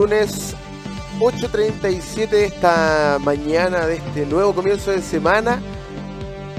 [0.00, 0.54] lunes
[1.18, 5.60] 8.37 de esta mañana de este nuevo comienzo de semana.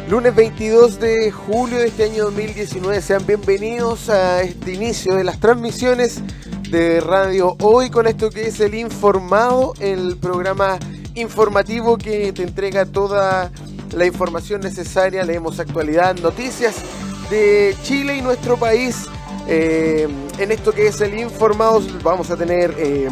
[0.08, 3.02] Lunes 22 de julio de este año 2019.
[3.02, 6.22] Sean bienvenidos a este inicio de las transmisiones
[6.70, 10.78] de Radio Hoy con esto que es el informado, el programa
[11.16, 13.52] informativo que te entrega toda
[13.92, 15.26] la información necesaria.
[15.26, 16.76] Leemos actualidad, noticias
[17.32, 19.08] de Chile y nuestro país.
[19.54, 20.08] Eh,
[20.40, 23.10] en esto que es el informado vamos a tener eh,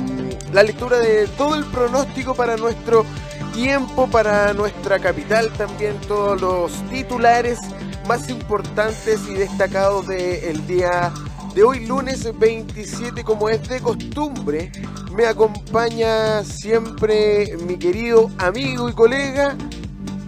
[0.54, 3.06] la lectura de todo el pronóstico para nuestro
[3.54, 7.60] tiempo, para nuestra capital, también todos los titulares
[8.07, 11.11] más importantes y destacados del día
[11.54, 14.71] de hoy, lunes 27, como es de costumbre.
[15.11, 19.58] Me acompaña siempre mi querido amigo y colega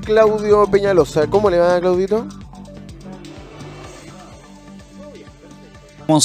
[0.03, 1.27] Claudio Peñalosa.
[1.27, 2.27] ¿Cómo le va, Claudito?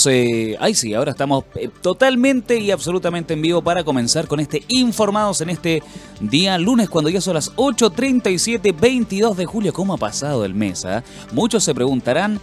[0.06, 4.64] Eh, ay sí, ahora estamos eh, totalmente y absolutamente en vivo para comenzar con este
[4.68, 5.82] Informados en este
[6.20, 9.72] día lunes cuando ya son las 8.37, 22 de julio.
[9.72, 10.84] ¿Cómo ha pasado el mes?
[10.84, 11.04] Ah?
[11.32, 12.40] Muchos se preguntarán,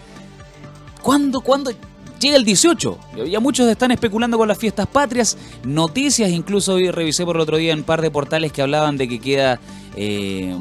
[1.01, 1.71] ¿cuándo, cuándo
[2.19, 2.97] llega el 18?
[3.29, 7.57] Ya muchos están especulando con las fiestas patrias, noticias, incluso hoy revisé por el otro
[7.57, 9.59] día en un par de portales que hablaban de que queda...
[9.95, 10.55] Eh,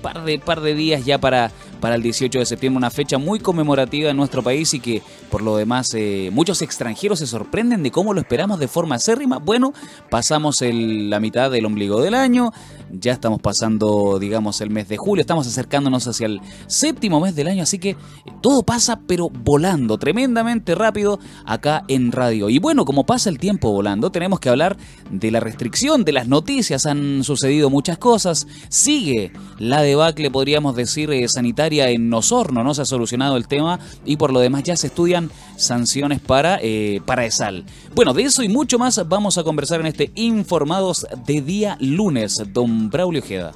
[0.00, 1.50] par de, par de días ya para,
[1.84, 5.42] para el 18 de septiembre, una fecha muy conmemorativa en nuestro país y que por
[5.42, 9.36] lo demás eh, muchos extranjeros se sorprenden de cómo lo esperamos de forma acérrima.
[9.36, 9.74] Bueno,
[10.08, 12.54] pasamos la mitad del ombligo del año,
[12.90, 17.48] ya estamos pasando, digamos, el mes de julio, estamos acercándonos hacia el séptimo mes del
[17.48, 17.98] año, así que
[18.40, 22.48] todo pasa pero volando, tremendamente rápido acá en radio.
[22.48, 24.78] Y bueno, como pasa el tiempo volando, tenemos que hablar
[25.10, 31.10] de la restricción, de las noticias, han sucedido muchas cosas, sigue la debacle, podríamos decir,
[31.10, 34.76] eh, sanitaria en Osorno, no se ha solucionado el tema y por lo demás ya
[34.76, 37.64] se estudian sanciones para, eh, para ESAL.
[37.94, 42.42] Bueno, de eso y mucho más vamos a conversar en este Informados de día lunes.
[42.52, 43.52] Don Braulio Ojeda.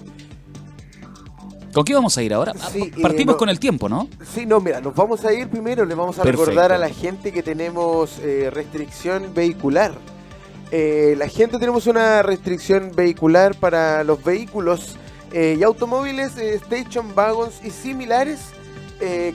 [1.72, 2.54] ¿Con qué vamos a ir ahora?
[2.60, 4.08] Ah, partimos con el tiempo, ¿no?
[4.34, 7.32] Sí, no, mira, nos vamos a ir primero, le vamos a recordar a la gente
[7.32, 9.92] que tenemos eh, restricción vehicular.
[10.70, 14.96] Eh, la gente tenemos una restricción vehicular para los vehículos
[15.32, 18.40] eh, y automóviles station wagons y similares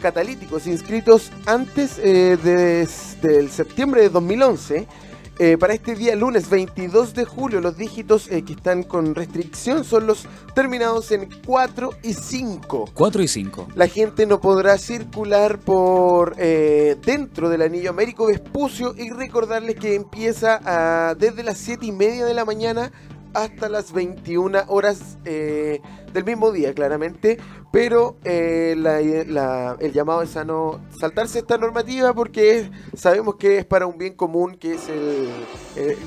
[0.01, 4.87] catalíticos inscritos antes del septiembre de 2011
[5.39, 9.83] eh, para este día lunes 22 de julio los dígitos eh, que están con restricción
[9.83, 12.91] son los terminados en 4 y 5.
[12.93, 13.67] 4 y 5.
[13.73, 19.95] La gente no podrá circular por eh, dentro del anillo Américo Vespucio y recordarles que
[19.95, 22.91] empieza desde las 7 y media de la mañana
[23.33, 27.37] hasta las 21 horas del mismo día, claramente,
[27.71, 28.75] pero eh,
[29.79, 34.13] el llamado es a no saltarse esta normativa porque sabemos que es para un bien
[34.13, 35.29] común, que es el,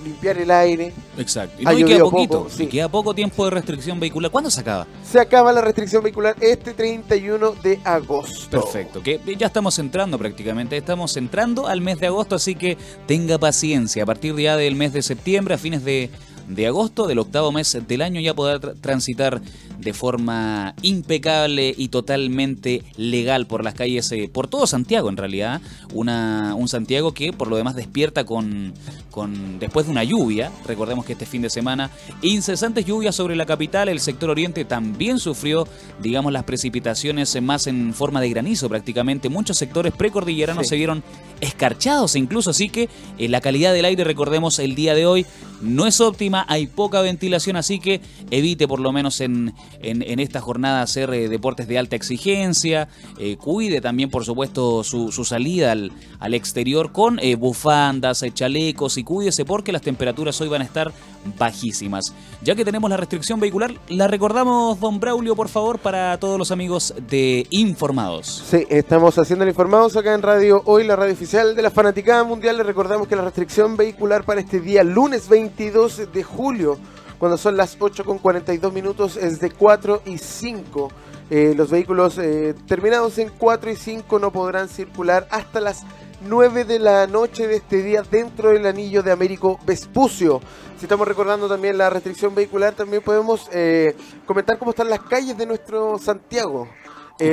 [0.04, 0.92] limpiar el aire.
[1.18, 1.60] Exacto.
[1.60, 4.30] Y, queda poquito, y queda poco tiempo de restricción vehicular.
[4.30, 4.86] ¿Cuándo se acaba?
[5.04, 8.60] Se acaba la restricción vehicular este 31 de agosto.
[8.62, 13.38] Perfecto, que ya estamos entrando prácticamente, estamos entrando al mes de agosto, así que tenga
[13.38, 14.04] paciencia.
[14.04, 16.10] A partir ya del mes de septiembre, a fines de
[16.48, 19.40] de agosto, del octavo mes del año, ya poder transitar
[19.78, 25.60] de forma impecable y totalmente legal por las calles, eh, por todo Santiago en realidad.
[25.92, 28.72] Una, un Santiago que por lo demás despierta con,
[29.10, 31.90] con, después de una lluvia, recordemos que este fin de semana,
[32.22, 35.66] incesantes lluvias sobre la capital, el sector oriente también sufrió,
[36.02, 39.28] digamos, las precipitaciones más en forma de granizo prácticamente.
[39.28, 41.02] Muchos sectores precordilleranos se vieron
[41.40, 42.88] escarchados incluso, así que
[43.18, 45.26] eh, la calidad del aire, recordemos, el día de hoy
[45.60, 48.00] no es óptima, hay poca ventilación, así que
[48.30, 52.88] evite por lo menos en, en, esta jornada hacer eh, deportes de alta exigencia,
[53.18, 59.44] eh, cuide también por supuesto su, salida al, exterior con eh, bufandas, chalecos y cuídese
[59.44, 60.92] porque las temperaturas hoy van a estar
[61.38, 62.12] bajísimas.
[62.42, 66.50] Ya que tenemos la restricción vehicular, la recordamos, don Braulio, por favor, para todos los
[66.50, 68.44] amigos de Informados.
[68.48, 72.24] Sí, estamos haciendo el Informados acá en Radio Hoy, la radio oficial de la Fanaticada
[72.24, 72.56] Mundial.
[72.56, 76.78] Le recordamos que la restricción vehicular para este día, lunes 22 de julio,
[77.18, 80.88] cuando son las 8 con 42 minutos, es de 4 y 5.
[81.30, 85.84] Eh, los vehículos eh, terminados en 4 y 5 no podrán circular hasta las
[86.20, 90.40] 9 de la noche de este día dentro del anillo de Américo Vespucio.
[90.78, 93.96] Si estamos recordando también la restricción vehicular, también podemos eh,
[94.26, 96.68] comentar cómo están las calles de nuestro Santiago.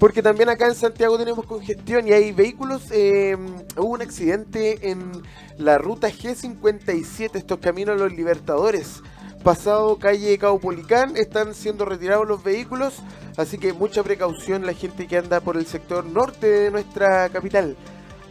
[0.00, 2.82] Porque también acá en Santiago tenemos congestión y hay vehículos.
[2.90, 3.36] Eh,
[3.76, 5.22] hubo un accidente en
[5.56, 9.04] la ruta G57, estos caminos los Libertadores.
[9.44, 12.94] Pasado calle Caupolicán, están siendo retirados los vehículos,
[13.36, 17.76] así que mucha precaución la gente que anda por el sector norte de nuestra capital.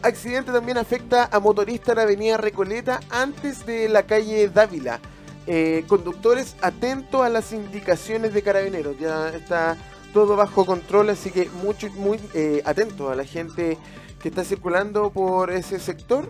[0.02, 4.98] Accidente también afecta a motoristas en la avenida Recoleta antes de la calle Dávila.
[5.46, 9.76] Eh, conductores atentos a las indicaciones de carabineros, ya está
[10.12, 13.78] todo bajo control, así que mucho, muy eh, atentos a la gente
[14.20, 16.28] que está circulando por ese sector.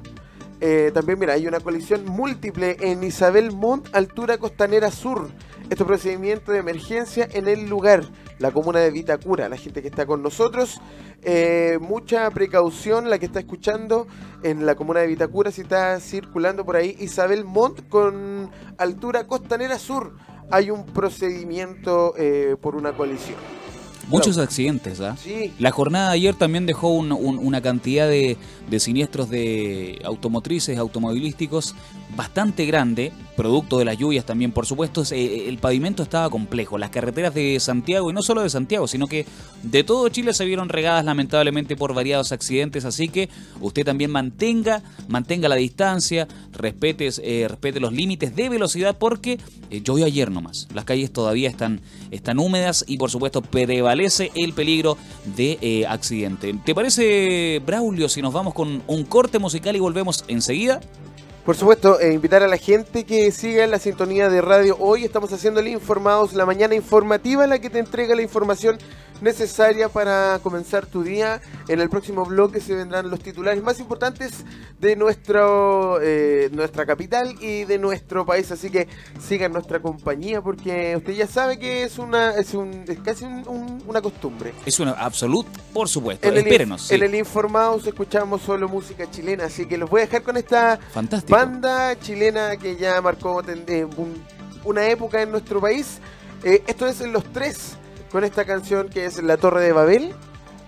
[0.60, 5.28] Eh, también, mira, hay una colisión múltiple en Isabel Mont, altura costanera sur.
[5.70, 8.04] Este procedimiento de emergencia en el lugar,
[8.38, 10.80] la comuna de Vitacura, la gente que está con nosotros.
[11.22, 14.06] Eh, mucha precaución, la que está escuchando
[14.42, 19.78] en la comuna de Vitacura, si está circulando por ahí Isabel Mont con altura costanera
[19.78, 20.16] sur.
[20.50, 22.14] Hay un procedimiento
[22.60, 23.63] por una colisión.
[24.08, 25.16] Muchos accidentes, ¿ah?
[25.16, 25.52] Sí.
[25.58, 28.36] La jornada de ayer también dejó una cantidad de,
[28.70, 31.74] de, siniestros de automotrices, automovilísticos
[32.16, 35.02] bastante grande, producto de las lluvias también, por supuesto.
[35.10, 36.78] Eh, el pavimento estaba complejo.
[36.78, 39.26] Las carreteras de Santiago, y no solo de Santiago, sino que
[39.62, 42.84] de todo Chile se vieron regadas lamentablemente por variados accidentes.
[42.84, 43.28] Así que
[43.60, 49.38] usted también mantenga, mantenga la distancia, respete, eh, respete los límites de velocidad, porque
[49.70, 50.68] eh, llovió ayer nomás.
[50.74, 51.80] Las calles todavía están,
[52.10, 54.96] están húmedas y, por supuesto, prevalece el peligro
[55.36, 56.54] de eh, accidente.
[56.64, 60.80] ¿Te parece, Braulio, si nos vamos con un corte musical y volvemos enseguida?
[61.44, 64.78] Por supuesto, eh, invitar a la gente que siga la sintonía de radio.
[64.80, 68.78] Hoy estamos haciendo Informados, la mañana informativa, la que te entrega la información
[69.24, 71.40] necesaria para comenzar tu día.
[71.66, 74.44] En el próximo bloque se vendrán los titulares más importantes
[74.78, 78.52] de nuestro, eh, nuestra capital y de nuestro país.
[78.52, 78.86] Así que
[79.18, 84.00] sigan nuestra compañía porque usted ya sabe que es una es, un, es casi una
[84.00, 84.52] costumbre.
[84.64, 86.28] Es una absoluta, por supuesto.
[86.28, 86.90] En Espérenos.
[86.90, 90.36] El, En el Informados escuchamos solo música chilena, así que los voy a dejar con
[90.36, 90.78] esta
[91.28, 93.86] banda chilena que ya marcó eh,
[94.64, 95.98] una época en nuestro país.
[96.42, 97.78] Eh, esto es en los tres
[98.14, 100.14] con esta canción que es La Torre de Babel.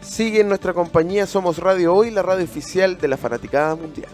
[0.01, 4.11] Sigue en nuestra compañía Somos Radio Hoy, la radio oficial de la Fanaticada Mundial.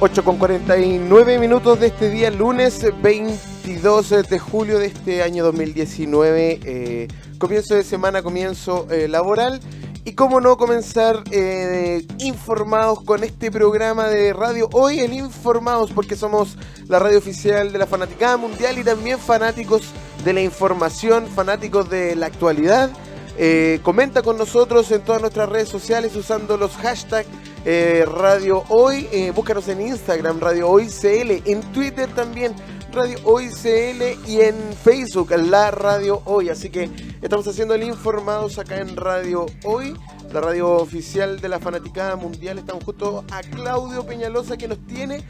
[0.00, 6.60] 8 con 49 minutos de este día, lunes 22 de julio de este año 2019.
[6.64, 9.60] Eh, comienzo de semana, comienzo eh, laboral.
[10.06, 16.14] Y cómo no comenzar eh, informados con este programa de radio hoy en Informados, porque
[16.14, 16.56] somos
[16.86, 19.82] la radio oficial de la Fanaticada Mundial y también fanáticos
[20.24, 22.88] de la información, fanáticos de la actualidad.
[23.36, 27.28] Eh, comenta con nosotros en todas nuestras redes sociales usando los hashtags
[27.64, 29.08] eh, Radio Hoy.
[29.34, 32.54] búscanos en Instagram, Radio Hoy CL, en Twitter también.
[32.96, 36.48] Radio Hoy CL y en Facebook, la Radio Hoy.
[36.48, 36.88] Así que
[37.20, 39.94] estamos haciendo el informados acá en Radio Hoy,
[40.32, 42.58] la radio oficial de la Fanaticada Mundial.
[42.58, 45.22] Estamos junto a Claudio Peñalosa que nos tiene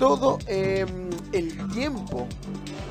[0.00, 2.28] todo em, el tiempo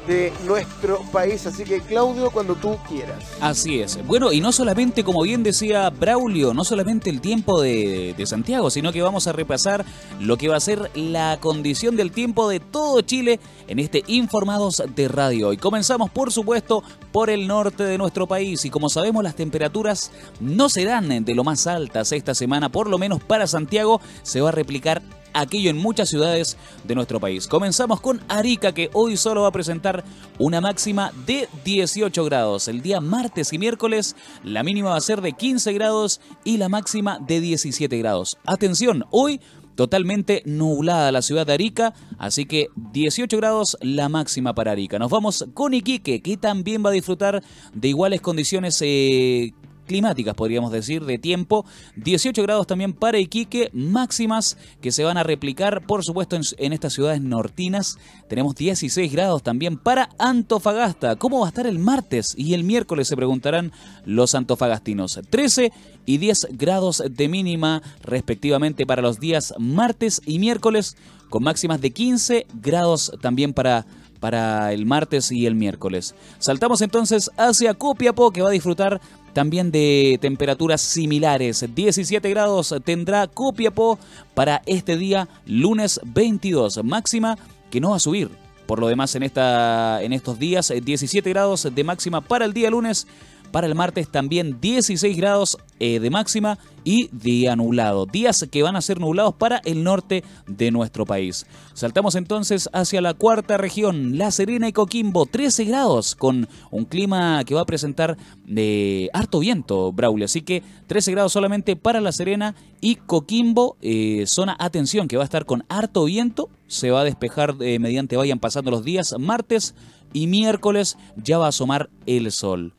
[0.08, 1.46] de nuestro país.
[1.46, 3.24] Así que Claudio, cuando tú quieras.
[3.40, 4.06] Así es.
[4.06, 8.92] Bueno, y no solamente, como bien decía Braulio, no solamente el tiempo de, Santiago, sino
[8.92, 9.84] que vamos a repasar
[10.20, 14.84] lo que va a ser la condición del tiempo de todo Chile en este Informados
[14.96, 15.54] de Radio.
[15.54, 18.64] Y comenzamos, por supuesto, por el norte de nuestro país.
[18.66, 22.98] Y como sabemos, las temperaturas no serán de lo más altas esta semana, por lo
[22.98, 25.02] menos para Santiago, se va a replicar
[25.34, 27.48] aquello en muchas ciudades de nuestro país.
[27.48, 30.04] Comenzamos con Arica, que hoy solo va a presentar
[30.40, 32.68] una máxima de 18 grados.
[32.68, 36.70] El día martes y miércoles la mínima va a ser de 15 grados y la
[36.70, 38.38] máxima de 17 grados.
[38.46, 39.40] Atención, hoy
[39.76, 45.00] totalmente nublada la ciudad de Arica, así que 18 grados la máxima para Arica.
[45.00, 47.42] Nos vamos con Iquique, que también va a disfrutar
[47.74, 49.54] de iguales condiciones eh,
[49.92, 51.66] climáticas, podríamos decir, de tiempo.
[51.98, 56.94] 18 grados también para Iquique, máximas que se van a replicar, por supuesto, en, estas
[56.94, 57.98] ciudades nortinas.
[58.30, 61.18] Tenemos 16 grados también para Antofagasta.
[61.18, 63.10] ¿Cómo va a estar el martes y el miércoles?
[63.10, 63.74] Se preguntarán
[64.06, 65.20] los antofagastinos.
[65.30, 65.74] 13
[66.06, 70.96] y 10 grados de mínima respectivamente para los días martes y miércoles,
[71.30, 73.86] con máximas de 15 grados también para
[74.22, 76.16] para el martes y el miércoles.
[76.40, 79.02] Saltamos entonces hacia Copiapó, que va a disfrutar
[79.34, 81.66] también de temperaturas similares.
[81.76, 84.00] 17 grados tendrá Copiapó
[84.34, 86.84] para este día lunes 22.
[86.86, 87.38] Máxima
[87.70, 88.30] que no va a subir.
[88.68, 92.70] Por lo demás en, esta, en estos días 17 grados de máxima para el día
[92.70, 93.08] lunes
[93.52, 98.06] Para el martes también 16 grados eh, de máxima y día nublado.
[98.06, 101.46] Días que van a ser nublados para el norte de nuestro país.
[101.74, 107.44] Saltamos entonces hacia la cuarta región, La Serena y Coquimbo, 13 grados, con un clima
[107.44, 110.26] que va a presentar de harto viento, Braulio.
[110.26, 115.24] Así que 13 grados solamente para La Serena y Coquimbo, eh, zona atención que va
[115.24, 116.50] a estar con harto viento.
[116.68, 119.16] Se va a despejar eh, mediante vayan pasando los días.
[119.20, 119.76] Martes
[120.14, 122.74] y miércoles ya va a asomar el sol.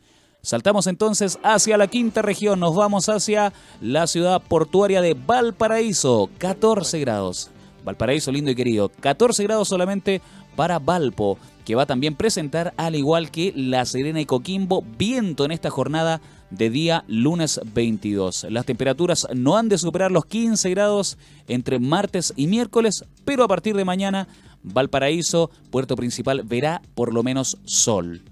[0.45, 6.99] Saltamos entonces hacia la quinta región, nos vamos hacia la ciudad portuaria de Valparaíso, 14
[6.99, 7.53] grados.
[7.85, 10.21] Valparaíso lindo y querido, 14 grados solamente
[10.57, 15.45] para Valpo, que va a también presentar, al igual que La Serena y Coquimbo, viento
[15.45, 16.21] en esta jornada
[16.51, 18.49] de día lunes 22.
[18.51, 23.49] Las temperaturas no han de superar los 15 grados entre martes y miércoles, pero a
[23.49, 24.27] partir de mañana
[24.65, 28.23] Valparaíso, puerto principal, verá por lo menos sol.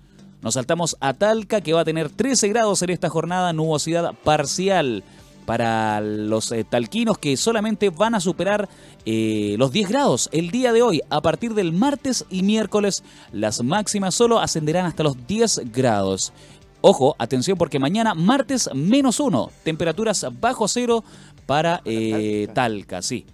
[0.42, 5.04] Nos saltamos a Talca, que va a tener 13 grados en esta jornada, nubosidad parcial
[5.44, 8.68] para los eh, talquinos que solamente van a superar
[9.04, 11.02] eh, los 10 grados el día de hoy.
[11.11, 16.32] A partir del martes y miércoles, las máximas solo ascenderán hasta los 10 grados.
[16.80, 21.04] Ojo, atención porque mañana martes menos 1, temperaturas bajo cero
[21.44, 23.26] para eh, Talca, sí.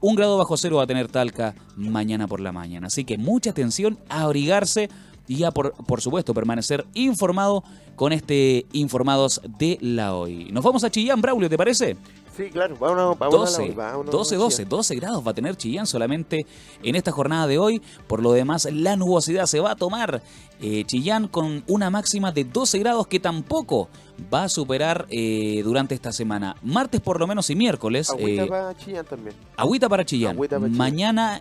[0.00, 2.86] Un grado bajo cero va a tener Talca mañana por la mañana.
[2.86, 4.88] Así que mucha atención, a abrigarse
[5.26, 7.64] y ya por, por supuesto permanecer informado
[7.96, 10.50] con este Informados de la Hoy.
[10.52, 11.96] Nos vamos a Chillán, Braulio, ¿te parece?
[12.36, 13.74] Sí, claro, vámonos, 12,
[14.10, 16.46] 12, 12, 12 grados va a tener Chillán solamente
[16.82, 17.80] en esta jornada de hoy.
[18.08, 20.20] Por lo demás, la nubosidad se va a tomar
[20.60, 23.88] eh, Chillán con una máxima de 12 grados que tampoco
[24.32, 26.56] va a superar eh, durante esta semana.
[26.62, 28.10] Martes por lo menos y miércoles.
[28.10, 29.36] Agüita eh, para Chillán también.
[29.56, 30.36] Agüita para Chillán.
[30.70, 31.40] Mañana,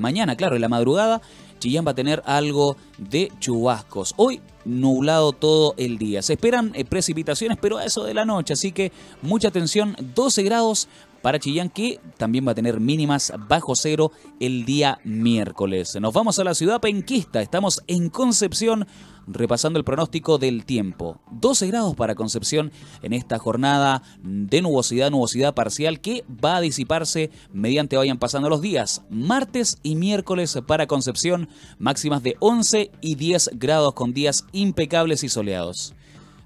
[0.00, 1.22] mañana, claro, en la madrugada
[1.58, 4.14] Chillán va a tener algo de chubascos.
[4.16, 6.22] Hoy nublado todo el día.
[6.22, 10.42] Se esperan eh, precipitaciones, pero a eso de la noche, así que mucha atención, 12
[10.42, 10.88] grados
[11.26, 15.98] para Chillán, que también va a tener mínimas bajo cero el día miércoles.
[16.00, 18.86] Nos vamos a la ciudad penquista, estamos en Concepción
[19.26, 21.18] repasando el pronóstico del tiempo.
[21.32, 22.70] 12 grados para Concepción
[23.02, 28.62] en esta jornada de nubosidad, nubosidad parcial que va a disiparse mediante vayan pasando los
[28.62, 29.02] días.
[29.10, 31.48] Martes y miércoles para Concepción,
[31.80, 35.92] máximas de 11 y 10 grados con días impecables y soleados.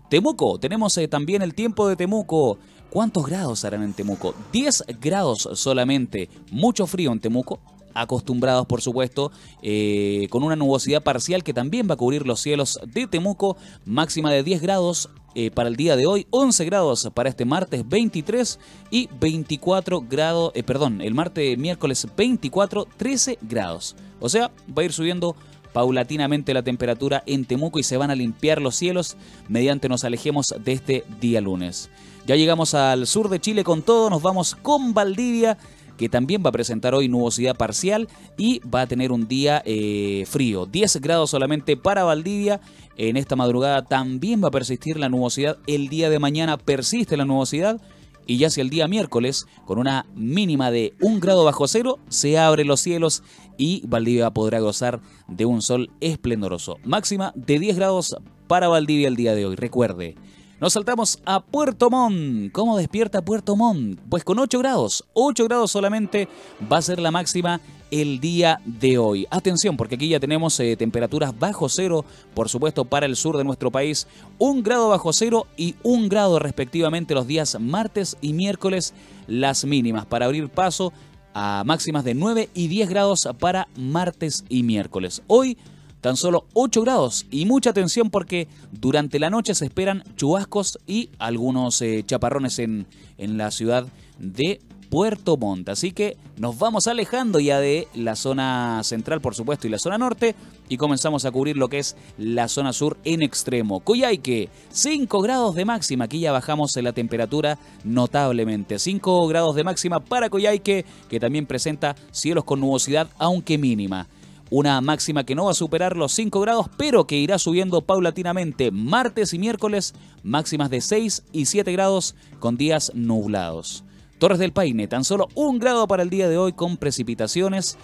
[0.09, 2.59] Temuco, tenemos eh, también el tiempo de Temuco.
[2.91, 4.35] ¿Cuántos grados harán en Temuco?
[4.53, 6.29] 10 grados solamente.
[6.51, 7.61] Mucho frío en Temuco.
[7.95, 9.31] Acostumbrados, por supuesto,
[9.63, 13.57] eh, con una nubosidad parcial que también va a cubrir los cielos de Temuco.
[13.85, 17.89] Máxima de 10 grados eh, para el día de hoy, 11 grados para este martes
[17.89, 18.59] 23
[18.91, 23.95] y 24 grados, eh, perdón, el martes miércoles 24, 13 grados.
[24.19, 25.37] O sea, va a ir subiendo
[25.73, 29.17] paulatinamente la temperatura en Temuco y se van a limpiar los cielos
[29.49, 31.91] mediante nos alejemos de este día lunes.
[32.31, 35.59] Ya llegamos al sur de Chile con todo, nos vamos con Valdivia
[35.97, 38.07] que también va a presentar hoy nubosidad parcial
[38.39, 40.65] y va a tener un día eh, frío.
[40.65, 42.61] 10 grados solamente para Valdivia.
[42.97, 45.59] En esta madrugada también va a persistir la nubosidad.
[45.67, 47.81] El día de mañana persiste la nubosidad.
[48.29, 52.39] Y ya hacia el día miércoles, con una mínima de un grado bajo cero, se
[52.39, 53.25] abren los cielos
[53.59, 56.77] y Valdivia podrá gozar de un sol esplendoroso.
[56.85, 59.57] Máxima de 10 grados para Valdivia el día de hoy.
[59.57, 60.15] Recuerde,
[60.61, 62.53] nos saltamos a Puerto Montt.
[62.53, 63.99] ¿Cómo despierta Puerto Montt?
[64.11, 65.05] Pues con 8 grados.
[65.15, 66.29] 8 grados solamente
[66.71, 69.27] va a ser la máxima el día de hoy.
[69.31, 73.45] Atención, porque aquí ya tenemos eh, temperaturas bajo cero, por supuesto, para el sur de
[73.45, 74.07] nuestro país.
[74.39, 78.93] Un grado bajo cero y un grado respectivamente los días martes y miércoles,
[79.27, 80.93] las mínimas, para abrir paso
[81.33, 85.23] a máximas de 9 y 10 grados para martes y miércoles.
[85.27, 85.57] Hoy
[86.01, 91.11] tan solo 8 grados y mucha atención porque durante la noche se esperan chubascos y
[91.19, 92.87] algunos eh, chaparrones en,
[93.19, 93.87] en la ciudad
[94.19, 95.69] de Puerto Montt.
[95.69, 99.97] Así que nos vamos alejando ya de la zona central, por supuesto, y la zona
[99.97, 100.35] norte,
[100.69, 103.81] y comenzamos a cubrir lo que es la zona sur en extremo.
[103.81, 106.05] Coyhaique, 5 grados de máxima.
[106.05, 108.79] Aquí ya bajamos la temperatura notablemente.
[108.79, 114.09] 5 grados de máxima para Coyhaique, que también presenta cielos con nubosidad, aunque mínima
[114.51, 118.71] una máxima que no va a superar los 5 grados, pero que irá subiendo paulatinamente
[118.71, 123.85] martes y miércoles, máximas de 6 y 7 grados con días nublados.
[124.19, 127.79] Torres del Paine, tan solo un grado para el día de hoy con precipitaciones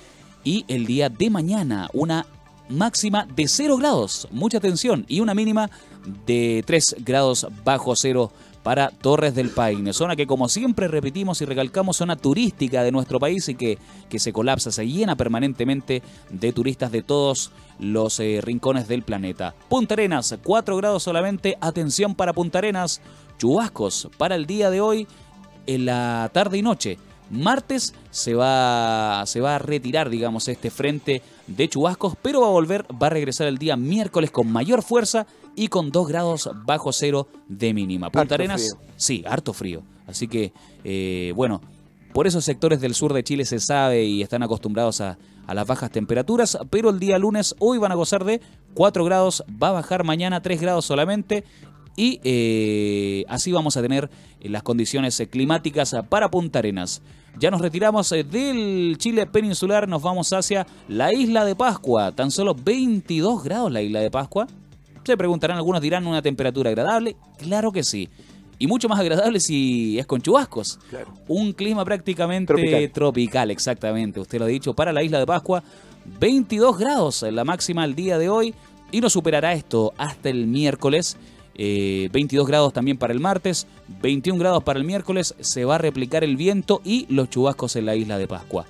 [0.44, 2.26] y el día de mañana una
[2.68, 5.70] máxima de 0 grados, mucha atención, y una mínima
[6.26, 8.32] de 3 grados bajo cero
[8.66, 13.20] para Torres del Paine, zona que como siempre repetimos y recalcamos, zona turística de nuestro
[13.20, 18.40] país y que, que se colapsa, se llena permanentemente de turistas de todos los eh,
[18.42, 19.54] rincones del planeta.
[19.68, 23.00] Punta Arenas, 4 grados solamente, atención para Punta Arenas,
[23.38, 25.06] chubascos para el día de hoy
[25.68, 26.98] en la tarde y noche.
[27.30, 32.50] Martes se va, se va a retirar, digamos, este frente de chubascos, pero va a
[32.50, 36.92] volver, va a regresar el día miércoles con mayor fuerza y con 2 grados bajo
[36.92, 38.10] cero de mínima.
[38.10, 39.82] Punta Arenas, sí, harto frío.
[40.06, 40.52] Así que,
[40.84, 41.60] eh, bueno,
[42.12, 45.66] por esos sectores del sur de Chile se sabe y están acostumbrados a, a las
[45.66, 48.40] bajas temperaturas, pero el día lunes hoy van a gozar de
[48.74, 51.44] 4 grados, va a bajar mañana 3 grados solamente
[51.96, 54.10] y eh, así vamos a tener
[54.40, 57.00] eh, las condiciones climáticas para Punta Arenas.
[57.38, 62.54] Ya nos retiramos del Chile peninsular, nos vamos hacia la isla de Pascua, tan solo
[62.54, 64.46] 22 grados la isla de Pascua.
[65.06, 68.08] Se preguntarán, algunos dirán una temperatura agradable, claro que sí.
[68.58, 70.78] Y mucho más agradable si es con chubascos.
[71.28, 72.90] Un clima prácticamente tropical.
[72.90, 74.18] tropical, exactamente.
[74.18, 75.62] Usted lo ha dicho, para la isla de Pascua,
[76.18, 78.54] 22 grados la máxima el día de hoy.
[78.90, 81.16] Y no superará esto hasta el miércoles
[81.56, 83.66] 22 eh, grados también para el martes,
[84.02, 87.86] 21 grados para el miércoles, se va a replicar el viento y los chubascos en
[87.86, 88.66] la isla de Pascua.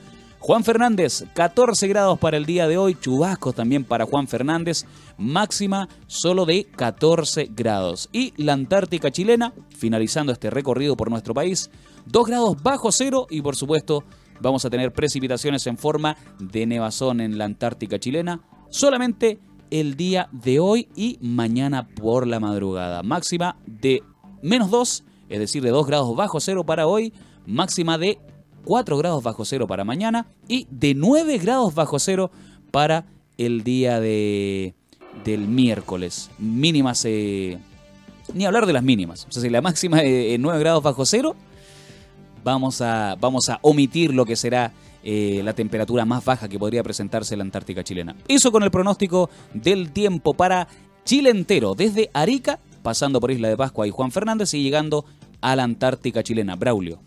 [0.46, 4.86] Juan Fernández, 14 grados para el día de hoy, chubascos también para Juan Fernández,
[5.18, 8.08] máxima solo de 14 grados.
[8.12, 11.68] Y la Antártica chilena, finalizando este recorrido por nuestro país,
[12.06, 14.04] 2 grados bajo cero y por supuesto
[14.40, 19.40] vamos a tener precipitaciones en forma de nevazón en la Antártica chilena, solamente
[19.72, 23.02] el día de hoy y mañana por la madrugada.
[23.02, 24.00] Máxima de
[24.42, 27.12] menos 2, es decir, de 2 grados bajo cero para hoy,
[27.46, 28.20] máxima de
[28.66, 32.32] 4 grados bajo cero para mañana y de 9 grados bajo cero
[32.72, 33.06] para
[33.38, 34.74] el día de,
[35.24, 36.30] del miércoles.
[36.38, 37.58] Mínimas, eh,
[38.34, 39.26] ni hablar de las mínimas.
[39.28, 41.36] O sea, si la máxima es 9 grados bajo cero,
[42.42, 44.72] vamos a, vamos a omitir lo que será
[45.04, 48.16] eh, la temperatura más baja que podría presentarse en la Antártica chilena.
[48.26, 50.66] Eso con el pronóstico del tiempo para
[51.04, 55.04] Chile entero, desde Arica, pasando por Isla de Pascua y Juan Fernández y llegando
[55.40, 56.56] a la Antártica chilena.
[56.56, 56.98] Braulio.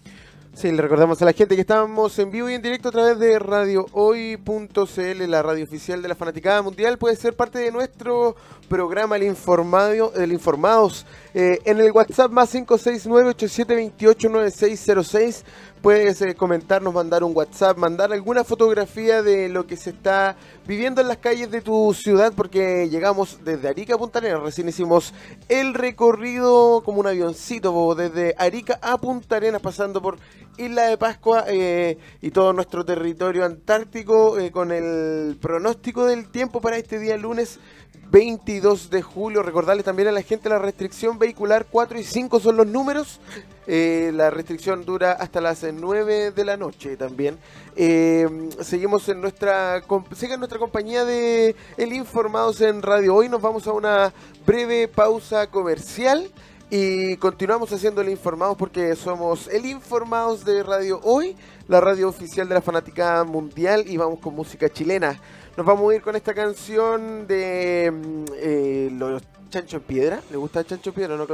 [0.53, 3.17] Sí, le recordamos a la gente que estamos en vivo y en directo a través
[3.17, 6.97] de radiohoy.cl, la radio oficial de la Fanaticada Mundial.
[6.97, 8.35] Puede ser parte de nuestro
[8.69, 15.43] programa El, Informado, el Informados eh, en el WhatsApp más 569-8728-9606
[15.79, 20.35] puedes eh, comentarnos, mandar un WhatsApp, mandar alguna fotografía de lo que se está
[20.67, 24.41] viviendo en las calles de tu ciudad, porque llegamos desde Arica a Punta Arenas.
[24.41, 25.13] Recién hicimos
[25.47, 30.17] el recorrido como un avioncito, desde Arica a Punta Arenas, pasando por
[30.57, 36.77] Isla de Pascua eh, y todo nuestro territorio antártico, con el pronóstico del tiempo para
[36.77, 37.59] este día lunes
[38.11, 39.43] 22 de julio.
[39.43, 43.19] Recordarles también a la gente la restricción vehicular 4 y 5 son los números.
[43.67, 47.37] Eh, la restricción dura hasta las 9 de la noche también.
[47.75, 49.83] Eh, seguimos en nuestra,
[50.37, 53.15] nuestra compañía de El Informados en Radio.
[53.15, 54.13] Hoy nos vamos a una
[54.45, 56.31] breve pausa comercial.
[56.71, 61.35] Y continuamos haciendo el Informados porque somos el Informados de Radio Hoy,
[61.67, 65.19] la radio oficial de la Fanática Mundial y vamos con música chilena.
[65.59, 70.21] Nos vamos a ir con esta canción de mm, eh, los Chancho en Piedra.
[70.31, 71.27] ¿Le gusta Chancho en Piedra, no,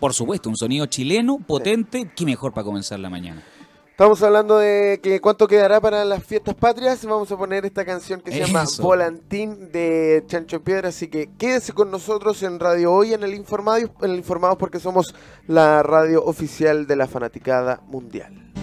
[0.00, 2.10] Por supuesto, un sonido chileno, potente.
[2.16, 3.44] Qué mejor para comenzar la mañana.
[3.92, 7.06] Estamos hablando de que cuánto quedará para las fiestas patrias.
[7.06, 10.88] Vamos a poner esta canción que se llama Volantín de Chancho en Piedra.
[10.88, 14.80] Así que quédese con nosotros en Radio Hoy, en el Informados, en el Informados porque
[14.80, 15.14] somos
[15.46, 18.53] la radio oficial de la fanaticada mundial.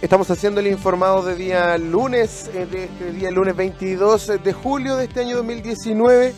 [0.00, 4.96] Estamos haciendo el informado de día lunes, eh, de este día lunes 22 de julio
[4.96, 6.34] de este año 2019.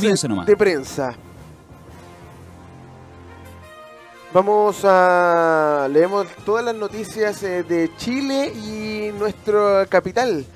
[0.46, 1.16] de prensa.
[4.32, 10.46] Vamos a leemos todas las noticias eh, de Chile y nuestra capital,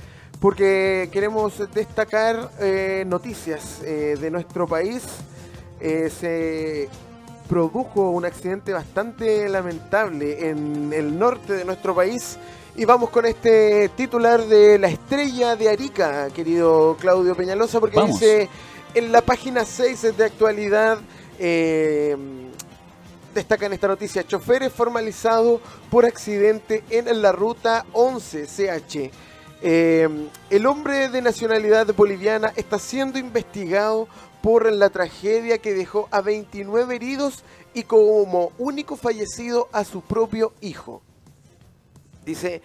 [0.44, 5.02] porque queremos destacar eh, noticias eh, de nuestro país.
[5.80, 6.86] se
[7.48, 12.36] produjo un accidente bastante lamentable en el norte de nuestro país
[12.76, 18.50] y vamos con este titular de la estrella de Arica, querido Claudio Peñalosa, porque dice
[18.92, 20.98] en la página 6 de actualidad
[23.34, 24.22] destacan esta noticia.
[24.26, 29.10] Chofer formalizado por accidente en la ruta 11 CH.
[29.62, 30.08] Eh,
[30.50, 34.08] el hombre de nacionalidad boliviana está siendo investigado
[34.42, 40.52] por la tragedia que dejó a 29 heridos y como único fallecido a su propio
[40.60, 41.02] hijo.
[42.26, 42.62] Dice,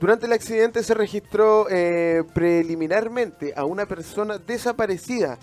[0.00, 5.38] durante el accidente se registró eh, preliminarmente a una persona desaparecida,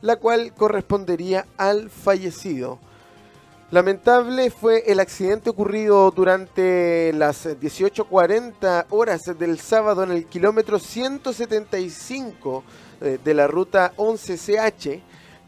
[0.00, 2.78] la cual correspondería al fallecido.
[3.72, 12.64] Lamentable fue el accidente ocurrido durante las 18.40 horas del sábado en el kilómetro 175
[13.00, 15.00] eh, de la ruta 11CH,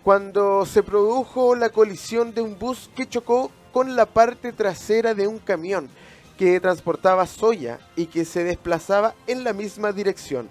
[0.03, 5.27] cuando se produjo la colisión de un bus que chocó con la parte trasera de
[5.27, 5.91] un camión
[6.39, 10.49] que transportaba soya y que se desplazaba en la misma dirección.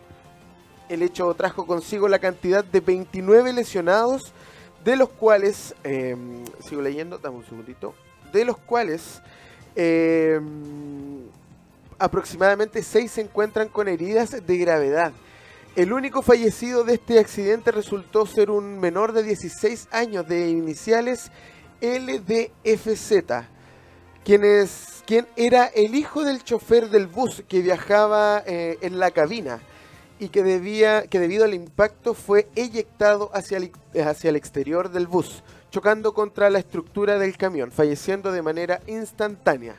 [0.90, 4.32] El hecho trajo consigo la cantidad de 29 lesionados,
[4.84, 7.96] de los cuales, em, sigo leyendo, dame un segundito,
[8.32, 9.22] de los cuales
[9.76, 11.22] em,
[11.98, 15.12] aproximadamente 6 se encuentran con heridas de gravedad.
[15.76, 21.32] El único fallecido de este accidente resultó ser un menor de 16 años de iniciales
[21.82, 23.48] LDFZ,
[24.24, 29.10] quien, es, quien era el hijo del chofer del bus que viajaba eh, en la
[29.10, 29.60] cabina
[30.24, 33.74] y que, debía, que debido al impacto fue eyectado hacia el,
[34.06, 39.76] hacia el exterior del bus, chocando contra la estructura del camión, falleciendo de manera instantánea.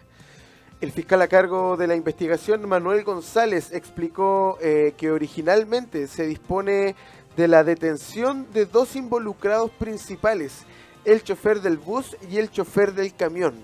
[0.82, 6.94] El fiscal a cargo de la investigación, Manuel González, explicó eh, que originalmente se dispone
[7.38, 10.66] de la detención de dos involucrados principales,
[11.06, 13.54] el chofer del bus y el chofer del camión,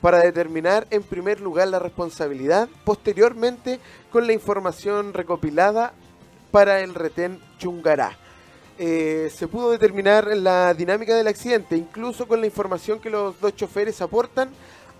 [0.00, 3.78] para determinar en primer lugar la responsabilidad, posteriormente
[4.10, 5.94] con la información recopilada
[6.54, 8.16] para el retén Chungará.
[8.78, 13.56] Eh, se pudo determinar la dinámica del accidente, incluso con la información que los dos
[13.56, 14.50] choferes aportan,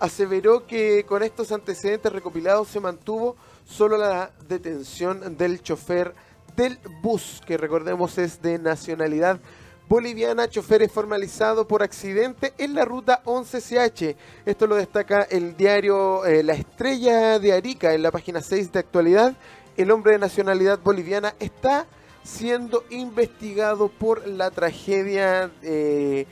[0.01, 6.13] aseveró que con estos antecedentes recopilados se mantuvo solo la detención del chofer
[6.57, 9.39] del bus, que recordemos es de nacionalidad
[9.87, 14.17] boliviana, chofer formalizado por accidente en la ruta 11CH.
[14.45, 18.79] Esto lo destaca el diario eh, La Estrella de Arica en la página 6 de
[18.79, 19.37] actualidad
[19.77, 21.85] el hombre de nacionalidad boliviana está
[22.23, 26.25] siendo investigado por la tragedia eh,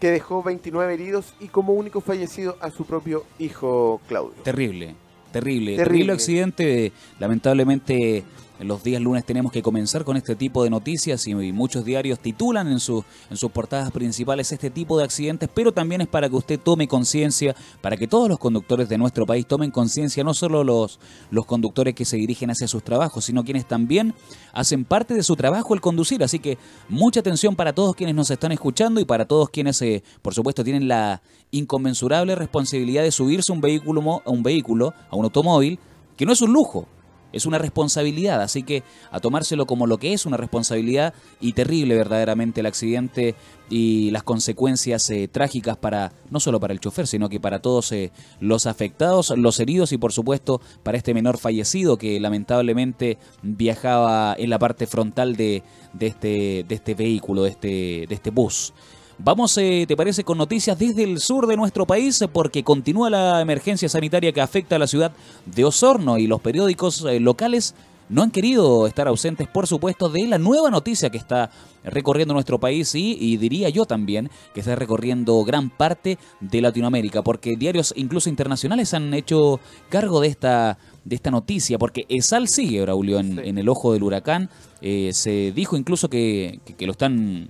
[0.00, 4.42] que dejó 29 heridos y como único fallecido a su propio hijo Claudio.
[4.42, 4.94] Terrible,
[5.32, 8.24] terrible, terrible, terrible accidente, lamentablemente
[8.60, 12.66] los días lunes tenemos que comenzar con este tipo de noticias y muchos diarios titulan
[12.68, 16.58] en, en sus portadas principales este tipo de accidentes, pero también es para que usted
[16.58, 20.98] tome conciencia, para que todos los conductores de nuestro país tomen conciencia, no solo los,
[21.30, 24.14] los conductores que se dirigen hacia sus trabajos, sino quienes también
[24.52, 26.22] hacen parte de su trabajo el conducir.
[26.22, 30.02] Así que mucha atención para todos quienes nos están escuchando y para todos quienes, eh,
[30.22, 35.24] por supuesto, tienen la inconmensurable responsabilidad de subirse un vehículo, a un vehículo, a un
[35.24, 35.78] automóvil,
[36.16, 36.88] que no es un lujo,
[37.32, 41.96] es una responsabilidad, así que a tomárselo como lo que es una responsabilidad y terrible
[41.96, 43.34] verdaderamente el accidente
[43.68, 47.92] y las consecuencias eh, trágicas para no solo para el chofer, sino que para todos
[47.92, 54.34] eh, los afectados, los heridos y por supuesto para este menor fallecido que lamentablemente viajaba
[54.38, 55.62] en la parte frontal de,
[55.92, 58.72] de, este, de este vehículo, de este, de este bus.
[59.18, 62.22] Vamos, eh, ¿te parece, con noticias desde el sur de nuestro país?
[62.32, 65.12] Porque continúa la emergencia sanitaria que afecta a la ciudad
[65.46, 67.74] de Osorno y los periódicos eh, locales
[68.10, 71.50] no han querido estar ausentes, por supuesto, de la nueva noticia que está
[71.82, 77.22] recorriendo nuestro país y, y, diría yo también que está recorriendo gran parte de Latinoamérica,
[77.22, 82.82] porque diarios incluso internacionales han hecho cargo de esta de esta noticia, porque ESAL sigue,
[82.82, 84.50] Braulio, en, en el ojo del huracán.
[84.82, 87.48] Eh, se dijo incluso que, que, que lo están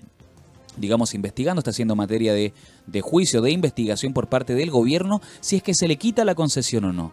[0.76, 2.52] digamos, investigando, está haciendo materia de,
[2.86, 6.34] de, juicio, de investigación por parte del gobierno, si es que se le quita la
[6.34, 7.12] concesión o no.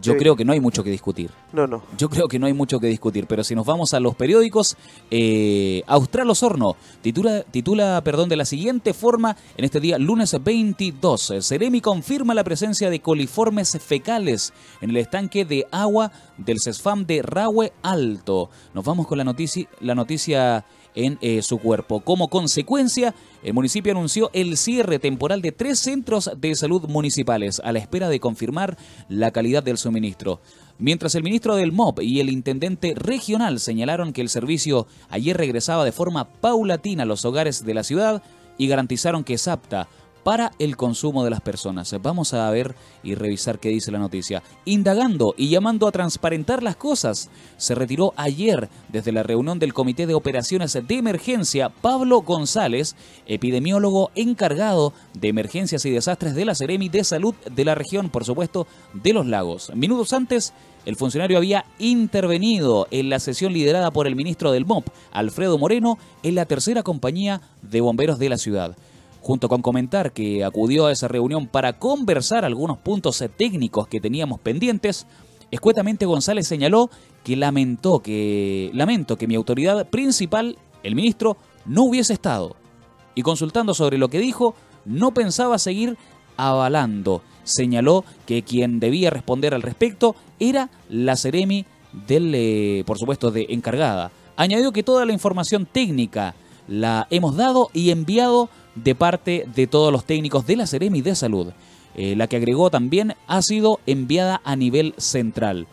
[0.00, 1.30] yo creo que no hay mucho que discutir.
[1.52, 1.82] No, no.
[1.96, 4.76] Yo creo que no hay mucho que discutir, pero si nos vamos a los periódicos,
[5.10, 11.34] eh, Austral Osorno titula, titula perdón, de la siguiente forma en este día, lunes 22.
[11.40, 17.22] Ceremi confirma la presencia de coliformes fecales en el estanque de agua del CESFAM de
[17.22, 18.50] Rahue Alto.
[18.74, 20.64] Nos vamos con la noticia, la noticia
[20.96, 22.00] en eh, su cuerpo.
[22.00, 27.70] Como consecuencia, el municipio anunció el cierre temporal de tres centros de salud municipales a
[27.70, 28.76] la espera de confirmar
[29.08, 30.40] la calidad del suministro.
[30.78, 35.84] Mientras el ministro del MOP y el intendente regional señalaron que el servicio ayer regresaba
[35.84, 38.22] de forma paulatina a los hogares de la ciudad
[38.58, 39.88] y garantizaron que es apta
[40.26, 41.94] para el consumo de las personas.
[42.02, 44.42] Vamos a ver y revisar qué dice la noticia.
[44.64, 50.04] Indagando y llamando a transparentar las cosas, se retiró ayer desde la reunión del Comité
[50.04, 52.96] de Operaciones de Emergencia Pablo González,
[53.28, 58.24] epidemiólogo encargado de emergencias y desastres de la Seremi de Salud de la región, por
[58.24, 59.70] supuesto, de los lagos.
[59.76, 60.52] Minutos antes,
[60.86, 65.98] el funcionario había intervenido en la sesión liderada por el ministro del MOP, Alfredo Moreno,
[66.24, 68.76] en la tercera compañía de bomberos de la ciudad
[69.26, 74.38] junto con comentar que acudió a esa reunión para conversar algunos puntos técnicos que teníamos
[74.38, 75.04] pendientes,
[75.50, 76.90] escuetamente González señaló
[77.24, 82.54] que lamentó que lamento que mi autoridad principal, el ministro, no hubiese estado.
[83.16, 85.98] Y consultando sobre lo que dijo, no pensaba seguir
[86.36, 87.20] avalando.
[87.42, 91.66] Señaló que quien debía responder al respecto era la Ceremi
[92.06, 94.12] del, eh, por supuesto, de encargada.
[94.36, 96.36] Añadió que toda la información técnica
[96.68, 101.14] la hemos dado y enviado de parte de todos los técnicos de la Seremi de
[101.14, 101.52] Salud.
[101.94, 105.66] Eh, la que agregó también ha sido enviada a nivel central.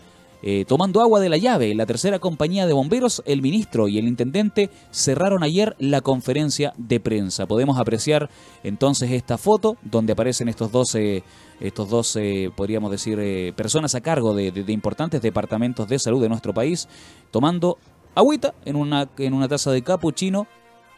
[0.46, 4.08] Eh, tomando agua de la llave, la tercera compañía de bomberos, el ministro y el
[4.08, 7.46] intendente cerraron ayer la conferencia de prensa.
[7.46, 8.30] Podemos apreciar
[8.63, 12.18] entonces esta foto donde aparecen estos dos, estos dos
[12.58, 16.89] podríamos decir, personas a cargo de, de, importantes departamentos de salud de nuestro país,
[17.32, 17.78] tomando
[18.16, 20.48] agüita en una, en una taza de capuchino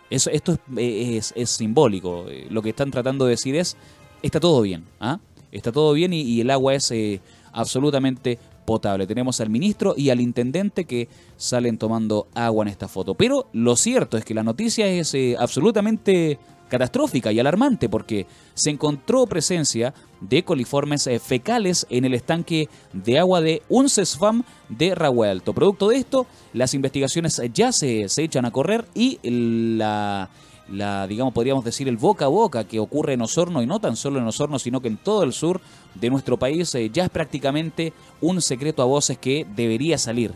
[0.10, 2.26] eso, esto es, es, simbólico.
[2.30, 3.76] Eh, lo que están tratando de decir es,
[4.22, 4.86] está todo bien.
[5.00, 5.20] ¿ah?
[5.52, 9.08] Está todo bien y, el agua es eh, absolutamente potable.
[9.08, 13.15] Tenemos al ministro y al intendente que salen tomando agua en esta foto.
[13.15, 18.69] Pero lo cierto es que la noticia es eh, absolutamente catastrófica y alarmante porque se
[18.69, 24.95] encontró presencia de coliformes eh, fecales en el estanque de agua de un CESFAM de
[24.95, 25.54] Rahuelto.
[25.54, 30.30] Producto de esto, las investigaciones ya se, se echan a correr y la,
[30.69, 33.95] la, digamos, podríamos decir, el boca a boca que ocurre en Osorno, y no tan
[33.95, 35.62] solo en Osorno, sino que en todo el sur
[35.93, 40.34] de nuestro país, eh, ya es prácticamente un secreto a voces que debería salir.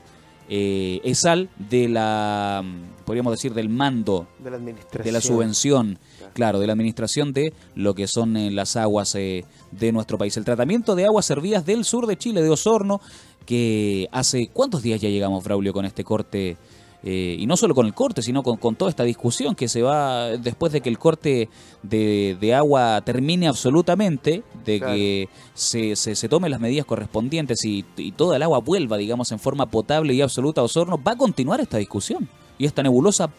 [0.51, 2.63] Eh, es al de la,
[3.05, 5.03] podríamos decir, del mando, de la, administración.
[5.03, 5.99] De la subvención,
[6.33, 6.59] claro.
[6.59, 10.35] de la administración de lo que son eh, las aguas eh, de nuestro país.
[10.37, 13.01] El tratamiento de aguas servidas del sur de Chile, de Osorno,
[13.45, 16.57] que hace, ¿cuántos días ya llegamos, Braulio, con este corte?
[17.01, 19.81] Eh, y no solo con el corte, sino con, con, toda esta discusión que se
[19.81, 21.47] va después de que el corte
[21.81, 27.85] de, de agua termine absolutamente, de que se, se, se tomen las medidas correspondientes y,
[27.95, 31.17] y, toda el agua vuelva, digamos, en forma potable y absoluta a Osorno, va a
[31.17, 32.27] continuar esta discusión.
[32.57, 33.29] Y esta nebulosa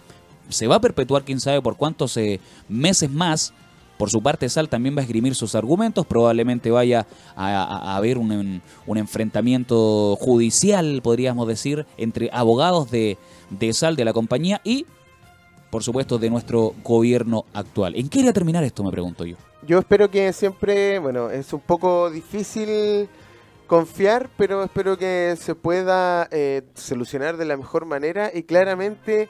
[0.51, 3.53] se va a perpetuar, quién sabe por cuántos eh, meses más.
[3.97, 8.63] Por su parte, Sal también va a esgrimir sus argumentos, probablemente vaya a, haber un,
[8.87, 13.19] un, enfrentamiento judicial, podríamos decir, entre abogados de,
[13.51, 14.87] de Sal, de la compañía, y,
[15.71, 17.95] por supuesto, de nuestro gobierno actual.
[17.95, 19.37] ¿En qué irá a terminar esto, me pregunto yo?
[19.67, 23.07] Yo espero que siempre, bueno, es un poco difícil
[23.71, 29.29] confiar, pero espero que se pueda eh, solucionar de la mejor manera y claramente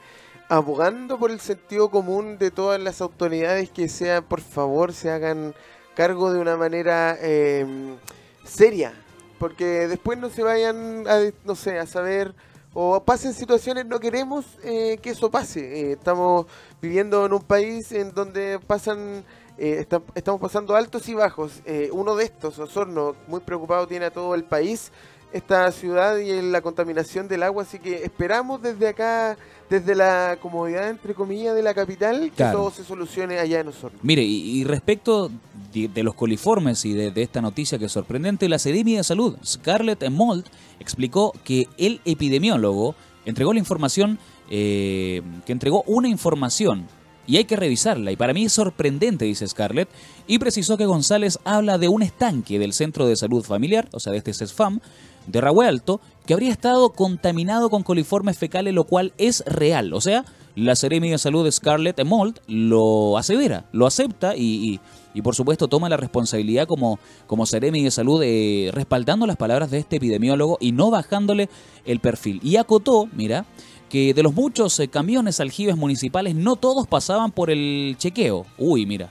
[0.51, 5.55] abogando por el sentido común de todas las autoridades que sean, por favor, se hagan
[5.95, 7.97] cargo de una manera eh,
[8.45, 8.93] seria,
[9.39, 12.35] porque después no se vayan a, no sé, a saber
[12.75, 15.61] o pasen situaciones, no queremos eh, que eso pase.
[15.61, 16.47] Eh, estamos
[16.83, 19.25] viviendo en un país en donde pasan,
[19.57, 21.63] eh, está, estamos pasando altos y bajos.
[21.65, 24.91] Eh, uno de estos, Osorno, muy preocupado tiene a todo el país
[25.33, 29.37] esta ciudad y la contaminación del agua, así que esperamos desde acá,
[29.69, 32.59] desde la comodidad, entre comillas, de la capital, que Claro.
[32.59, 33.99] todo se solucione allá en Osorno.
[34.03, 35.31] Mire, y, y respecto
[35.73, 39.05] de, de los coliformes y de, de esta noticia que es sorprendente, la Sedimi de
[39.05, 40.47] Salud, Scarlett Mold,
[40.81, 44.19] explicó que el epidemiólogo entregó la información,
[44.51, 46.87] eh, que entregó una información
[47.27, 48.11] y hay que revisarla.
[48.11, 49.89] Y para mí es sorprendente, dice Scarlett,
[50.27, 54.11] y precisó que González habla de un estanque del Centro de Salud Familiar, o sea,
[54.11, 54.81] de este CESFAM,
[55.27, 59.93] de Rahue Alto que habría estado contaminado con coliformes fecales, lo cual es real.
[59.95, 64.81] O sea, la Seremi de Salud de Scarlett Mold lo asevera, lo acepta y,
[65.15, 69.71] y, por supuesto toma la responsabilidad como, como Seremi de Salud eh, respaldando las palabras
[69.71, 71.49] de este epidemiólogo y no bajándole
[71.85, 72.41] el perfil.
[72.43, 73.47] Y acotó, mira,
[73.89, 78.47] que de los muchos eh, camiones aljibes municipales no todos pasaban por el chequeo.
[78.57, 79.11] Uy, mira.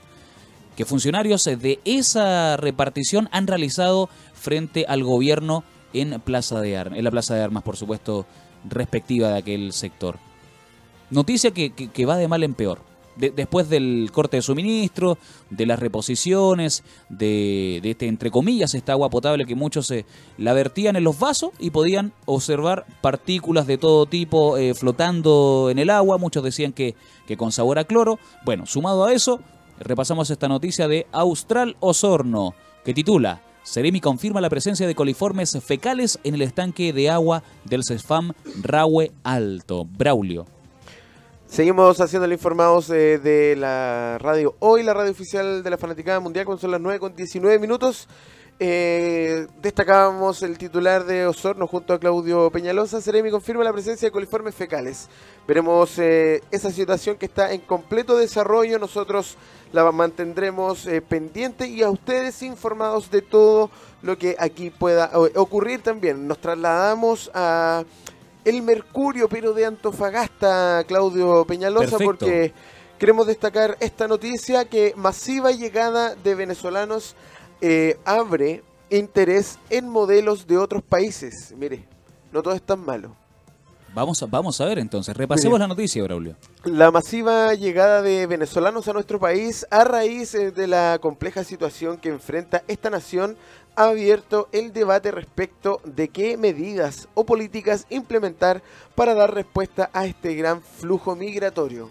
[0.76, 7.04] Que funcionarios eh, de esa repartición han realizado frente al gobierno en, Plaza de en
[7.04, 8.26] la Plaza de Armas, por supuesto,
[8.68, 10.18] respectiva de aquel sector.
[11.10, 12.80] Noticia que, va de mal en peor.
[13.16, 15.18] después del corte de suministro,
[15.50, 20.06] de las reposiciones, de, este, entre comillas, esta agua potable que muchos se
[20.38, 25.80] la vertían en los vasos y podían observar partículas de todo tipo eh, flotando en
[25.80, 26.18] el agua.
[26.18, 26.96] Muchos decían que,
[27.28, 28.20] que con sabor a cloro.
[28.46, 29.42] Bueno, sumado a eso,
[29.80, 32.54] repasamos esta noticia de Austral Osorno,
[32.86, 37.84] que titula Seremi confirma la presencia de coliformes fecales en el estanque de agua del
[37.84, 39.86] CESFAM Rahue Alto.
[39.86, 40.46] Braulio.
[41.46, 46.46] Seguimos haciéndole informados eh, de la radio hoy, la radio oficial de la Fanaticada Mundial,
[46.46, 48.08] cuando son las 9 con 19 minutos.
[48.62, 53.00] Eh, destacábamos el titular de Osorno junto a Claudio Peñalosa.
[53.00, 55.08] Seremi confirma la presencia de coliformes fecales.
[55.48, 58.78] Veremos eh, esa situación que está en completo desarrollo.
[58.78, 59.38] Nosotros
[59.72, 63.70] la mantendremos pendiente y a ustedes informados de todo
[64.02, 66.28] lo que aquí pueda ocurrir también.
[66.28, 67.86] Nos trasladamos a
[68.46, 72.54] el Mercurio, pero de Antofagasta, Claudio Peñalosa, porque
[72.98, 77.16] queremos destacar esta noticia que masiva llegada de venezolanos
[77.62, 81.54] eh, abre interés en modelos de otros países.
[81.58, 81.86] Mire,
[82.32, 83.16] no todo es tan malo.
[83.94, 86.36] Vamos a, vamos a ver entonces, repasemos la noticia, Braulio.
[86.64, 91.98] La masiva llegada de venezolanos a nuestro país a raíz eh, de la compleja situación
[91.98, 93.36] que enfrenta esta nación
[93.76, 98.62] ha abierto el debate respecto de qué medidas o políticas implementar
[98.94, 101.90] para dar respuesta a este gran flujo migratorio.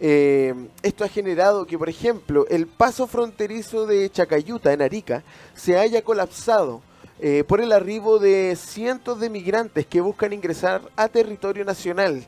[0.00, 5.22] Eh, esto ha generado que, por ejemplo, el paso fronterizo de Chacayuta en Arica
[5.54, 6.80] se haya colapsado
[7.20, 12.26] eh, por el arribo de cientos de migrantes que buscan ingresar a territorio nacional.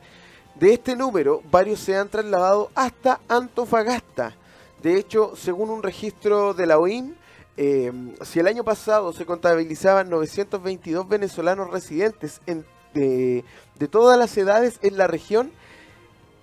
[0.55, 4.35] De este número, varios se han trasladado hasta Antofagasta.
[4.83, 7.15] De hecho, según un registro de la OIM,
[7.55, 12.41] Em, si el año pasado se contabilizaban 922 venezolanos residentes
[12.95, 13.43] de,
[13.91, 15.51] todas las edades en la región,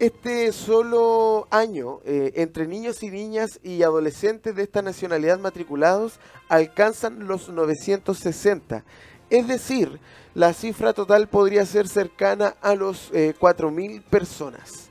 [0.00, 7.28] este solo año, eh, entre niños y niñas y adolescentes de esta nacionalidad matriculados alcanzan
[7.28, 8.82] los 960.
[9.28, 10.00] Es decir,
[10.34, 14.88] la cifra total podría ser cercana a los 4.000 eh, personas.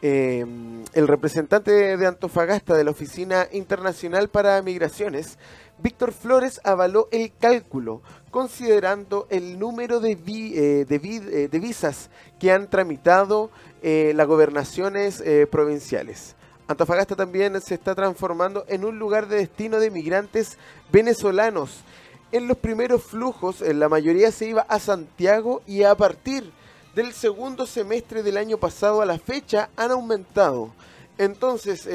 [0.00, 5.38] Em, el representante de Antofagasta de la Oficina Internacional para Migraciones,
[5.80, 12.10] Víctor Flores, avaló el cálculo considerando el número de, eh, eh, de, visas
[12.40, 13.50] que han tramitado
[13.82, 16.34] eh, las gobernaciones provinciales.
[16.66, 20.58] Antofagasta también se está transformando en un lugar de destino de migrantes
[20.90, 21.80] venezolanos.
[22.32, 26.50] En los primeros flujos, la mayoría se iba a Santiago y a partir
[26.94, 30.70] del segundo semestre del año pasado a la fecha han aumentado.
[31.16, 31.88] Entonces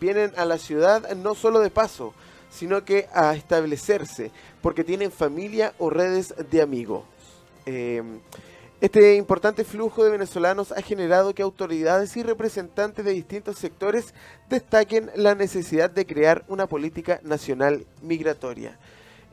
[0.00, 2.14] vienen a la ciudad no solo de paso,
[2.54, 4.30] sino que a establecerse,
[4.62, 7.02] porque tienen familia o redes de amigos.
[7.66, 8.20] Em,
[8.80, 14.14] este importante flujo de venezolanos ha generado que autoridades y representantes de distintos sectores
[14.48, 18.78] destaquen la necesidad de crear una política nacional migratoria.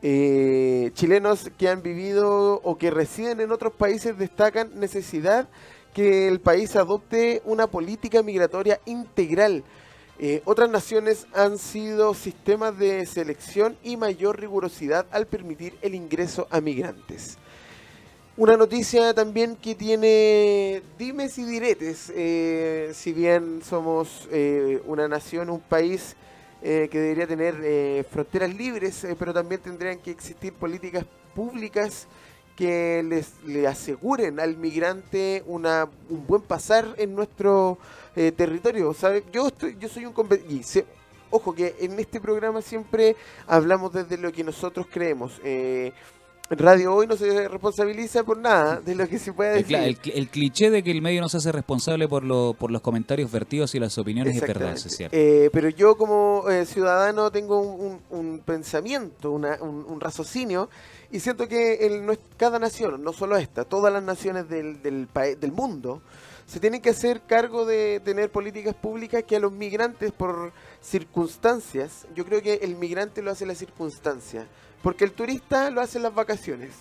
[0.04, 5.48] Eh, chilenos que han vivido o que residen en otros países destacan necesidad
[5.94, 9.64] que el país adopte una política migratoria integral.
[10.24, 16.48] Eh, otras naciones han sido sistemas de selección y mayor rigurosidad al permitir el ingreso
[16.50, 17.38] a migrantes.
[18.38, 24.30] Una noticia también que tiene dimes y diretes, eh, si bien somos
[24.86, 26.16] una nación, un país
[26.64, 32.08] eh, que debería tener eh, fronteras libres, eh, pero también tendrían que existir políticas públicas
[32.56, 37.80] que les le aseguren al migrante una, un buen pasar en nuestro
[38.14, 38.94] territorio.
[38.94, 39.24] ¿sabe?
[39.32, 40.14] Yo, estoy, yo soy un
[40.50, 40.62] y
[41.34, 43.16] Ojo que en este programa siempre
[43.48, 45.40] hablamos desde lo que nosotros creemos.
[46.58, 49.78] Radio Hoy no se responsabiliza por nada de lo que se pueda decir.
[49.78, 53.32] El, cliché de que el medio no se hace responsable por, lo, por los comentarios
[53.32, 55.16] vertidos y las opiniones es verdad, es cierto.
[55.16, 60.70] Eh, pero yo como eh, ciudadano tengo un, pensamiento, un, raciocinio,
[61.10, 65.08] y siento que el, cada nación, no solo esta, todas las naciones del, del,
[65.40, 66.02] del mundo,
[66.52, 72.06] se tienen que hacer cargo de tener políticas públicas que a los migrantes por circunstancias,
[72.14, 74.46] yo creo que el migrante lo hace la circunstancia
[74.84, 76.72] porque el turista lo hace en las vacaciones.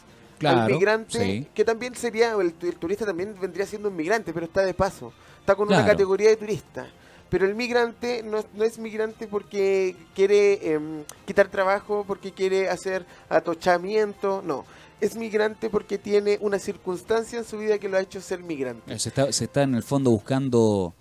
[0.44, 4.74] al migrante, que también sería, el, turista también vendría siendo un migrante, pero está de
[4.74, 6.88] paso, está con una categoría de turista.
[7.28, 13.06] Pero el migrante no, no es migrante porque quiere em, quitar trabajo, porque quiere hacer
[13.28, 14.64] atochamiento, no.
[15.01, 18.98] Es migrante porque tiene una circunstancia en su vida que lo ha hecho ser migrante.
[18.98, 20.94] Se está, se está en el fondo buscando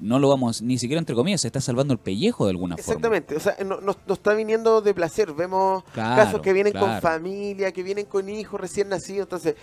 [0.00, 2.88] no lo vamos, ni siquiera entre comillas, se está salvando el pellejo de alguna forma.
[2.88, 5.32] Exactamente, o sea, no, no, está viniendo de placer.
[5.34, 9.26] Vemos casos que vienen con familia, que vienen con hijos recién nacidos.
[9.26, 9.56] Entonces,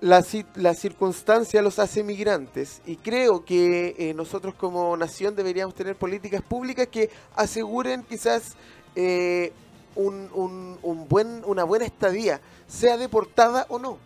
[0.00, 0.24] la,
[0.54, 6.42] la circunstancia los hace migrantes y creo que eh, nosotros como nación deberíamos tener políticas
[6.42, 8.54] públicas que aseguren quizás
[8.94, 9.52] eh,
[9.98, 13.98] un, un, buen, una buena estadía, sea deportada o no.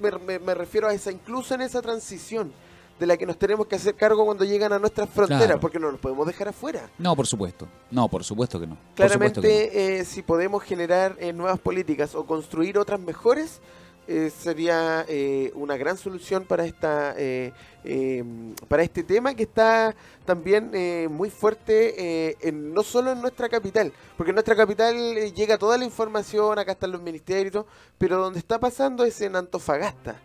[0.00, 2.52] Me, me refiero a esa, incluso en esa transición
[2.98, 5.90] de la que nos tenemos que hacer cargo cuando llegan a nuestras fronteras, porque no
[5.90, 6.90] nos podemos dejar afuera.
[6.98, 7.68] No, por supuesto.
[7.90, 8.76] No, por supuesto que no.
[8.94, 13.60] Claramente, eh, si podemos generar eh, nuevas políticas o construir otras mejores,
[14.08, 15.06] eh, sería
[15.54, 17.14] una gran solución para esta
[18.66, 19.94] para este tema que está
[20.24, 20.70] también
[21.10, 24.96] muy fuerte en, no solo en nuestra capital porque en nuestra capital
[25.34, 27.64] llega toda la información acá están los ministerios
[27.98, 30.20] pero donde está pasando es en Antofagasta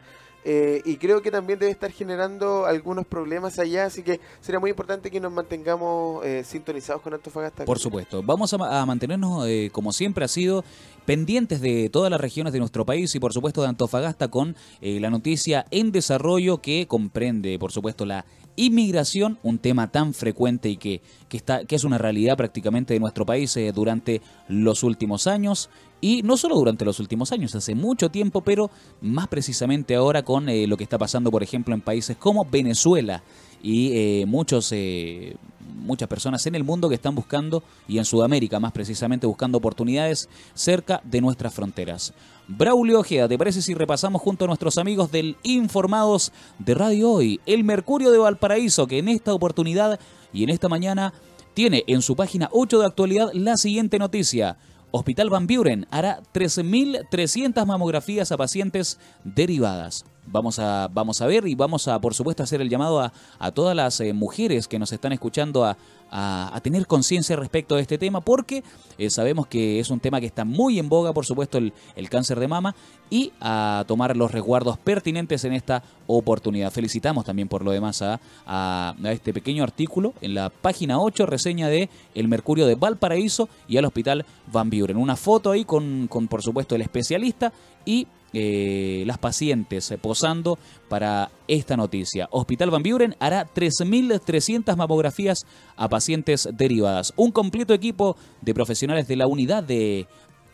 [0.46, 4.70] eh, y creo que también debe estar generando algunos problemas allá, así que sería muy
[4.70, 7.66] importante que nos mantengamos eh, sintonizados con Antofagasta.
[7.66, 10.64] Por supuesto, vamos a, mantenernos, eh, como siempre ha sido,
[11.06, 15.10] pendientes de todas las regiones de nuestro país y por supuesto de Antofagasta con la
[15.10, 18.26] noticia en desarrollo que comprende, por supuesto, la
[18.56, 23.00] inmigración, un tema tan frecuente y que, que, está, que es una realidad prácticamente de
[23.00, 25.70] nuestro país durante los últimos años.
[26.04, 30.50] Y no solo durante los últimos años, hace mucho tiempo, pero más precisamente ahora con
[30.50, 33.24] eh, lo que está pasando, por ejemplo, en países como Venezuela
[33.62, 35.38] y eh, muchos, eh,
[35.78, 40.28] muchas personas en el mundo que están buscando, y en Sudamérica más precisamente, buscando oportunidades
[40.54, 42.14] cerca de nuestras fronteras.
[42.48, 47.40] Braulio Ojeda, ¿te parece si repasamos junto a nuestros amigos del Informados de Radio Hoy,
[47.46, 50.00] el Mercurio de Valparaíso, que en esta oportunidad
[50.34, 51.14] y en esta mañana
[51.54, 54.58] tiene en su página 8 de actualidad la siguiente noticia.
[54.92, 60.06] Hospital Van Buren hará 13.300 mamografías a pacientes derivadas.
[60.26, 63.52] Vamos a, vamos a ver y vamos a, por supuesto, hacer el llamado a, a
[63.52, 65.78] todas las eh, mujeres que nos están escuchando a,
[66.16, 68.64] a, tener conciencia respecto de este tema, porque
[68.98, 72.10] eh, sabemos que es un tema que está muy en boga, por supuesto, el, el,
[72.10, 72.76] cáncer de mama,
[73.10, 76.72] y a tomar los resguardos pertinentes en esta oportunidad.
[76.72, 81.68] Felicitamos también por lo demás a, a, este pequeño artículo en la página 8, reseña
[81.68, 84.98] de El Mercurio de Valparaíso y al Hospital Van Buren.
[84.98, 87.52] Una foto ahí con, con por supuesto, el especialista
[87.86, 90.58] y eh, las pacientes eh, posando
[90.90, 92.28] para esta noticia.
[92.32, 97.14] Hospital Van Buren hará 3.300 mamografías a pacientes derivadas.
[97.16, 100.08] Un completo equipo de profesionales de la unidad de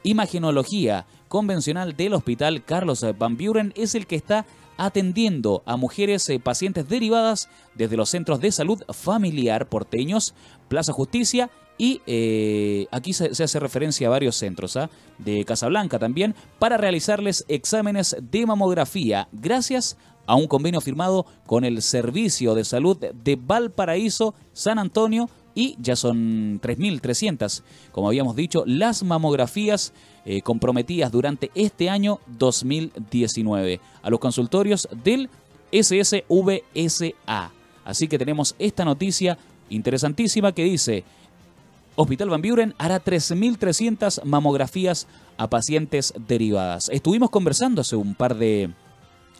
[0.03, 4.45] imagenología convencional del Hospital Carlos Van Buren es el que está
[4.80, 10.34] atendiendo a mujeres eh, pacientes derivadas desde los centros de salud familiar porteños,
[10.69, 11.49] Plaza Justicia
[11.80, 14.89] y eh, aquí se, hace referencia a varios centros ¿ah?
[15.17, 21.82] de Casablanca también para realizarles exámenes de mamografía gracias a un convenio firmado con el
[21.82, 29.01] Servicio de Salud de Valparaíso, San Antonio y ya son 3.300, como habíamos dicho, las
[29.01, 29.93] mamografías
[30.25, 35.30] eh, comprometidas durante este año 2019 a los consultorios del
[35.71, 37.51] SSVSA.
[37.86, 39.38] Así que tenemos esta noticia
[39.69, 41.03] interesantísima que dice,
[42.02, 46.88] Hospital Van Buren hará 13.300 mamografías a pacientes derivadas.
[46.93, 48.70] Estuvimos conversando hace un par de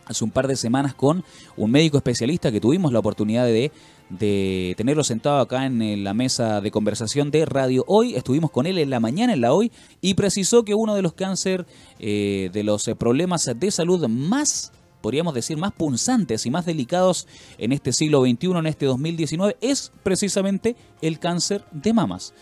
[0.04, 1.24] hace un par de semanas con
[1.56, 3.72] un médico especialista que tuvimos la oportunidad de,
[4.10, 8.14] de tenerlo sentado acá en la mesa de conversación de Radio Hoy.
[8.14, 11.14] Estuvimos con él en la mañana, en la Hoy, y precisó que uno de los
[11.14, 11.64] cáncer,
[11.98, 17.26] eh, de los problemas de salud más podríamos decir, más punzantes y más delicados
[17.58, 22.34] en este siglo XXI, en este 2019, es precisamente el cáncer de mamas.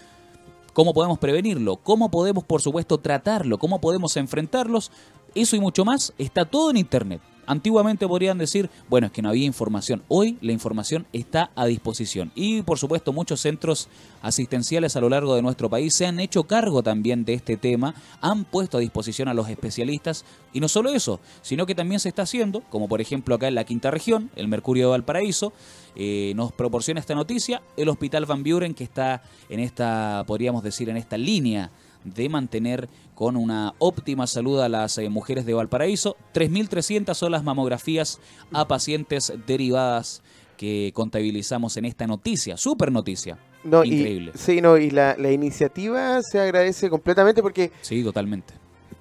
[0.73, 1.77] ¿Cómo podemos prevenirlo?
[1.77, 3.59] ¿Cómo podemos, por supuesto, tratarlo?
[3.59, 4.93] ¿Cómo podemos enfrentarlos?
[5.35, 7.21] Eso y mucho más está todo en Internet.
[7.49, 10.03] Antiguamente podrían decir, bueno, es que no había información.
[10.09, 12.31] Hoy la información está a disposición.
[12.35, 13.89] Y por supuesto muchos centros
[14.21, 17.95] asistenciales a lo largo de nuestro país se han hecho cargo también de este tema,
[18.21, 20.27] han puesto a disposición a los especialistas.
[20.53, 23.55] Y no solo eso, sino que también se está haciendo, como por ejemplo acá en
[23.55, 25.55] la quinta región, el Mercurio de Valparaíso,
[25.97, 30.91] eh, nos proporciona esta noticia, el Hospital Van Buren que está en esta, podríamos decir,
[30.91, 31.71] en esta línea
[32.15, 36.17] de mantener con una óptima salud a las eh, mujeres de Valparaíso.
[36.35, 38.21] 3.300 son las mamografías
[38.53, 40.23] a pacientes derivadas
[40.57, 43.39] que contabilizamos en esta noticia, super noticia.
[43.65, 44.33] No, Increíble.
[44.35, 47.73] sí, no, y la, iniciativa se agradece completamente porque...
[47.81, 48.55] Sí, totalmente.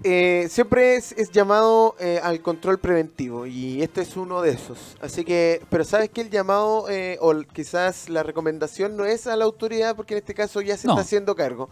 [0.03, 4.97] eh, siempre es, es llamado eh, al control preventivo y este es uno de esos.
[5.01, 9.35] Así que, pero sabes que el llamado eh, o quizás la recomendación no es a
[9.35, 10.93] la autoridad porque en este caso ya se No.
[10.93, 11.69] está haciendo cargo.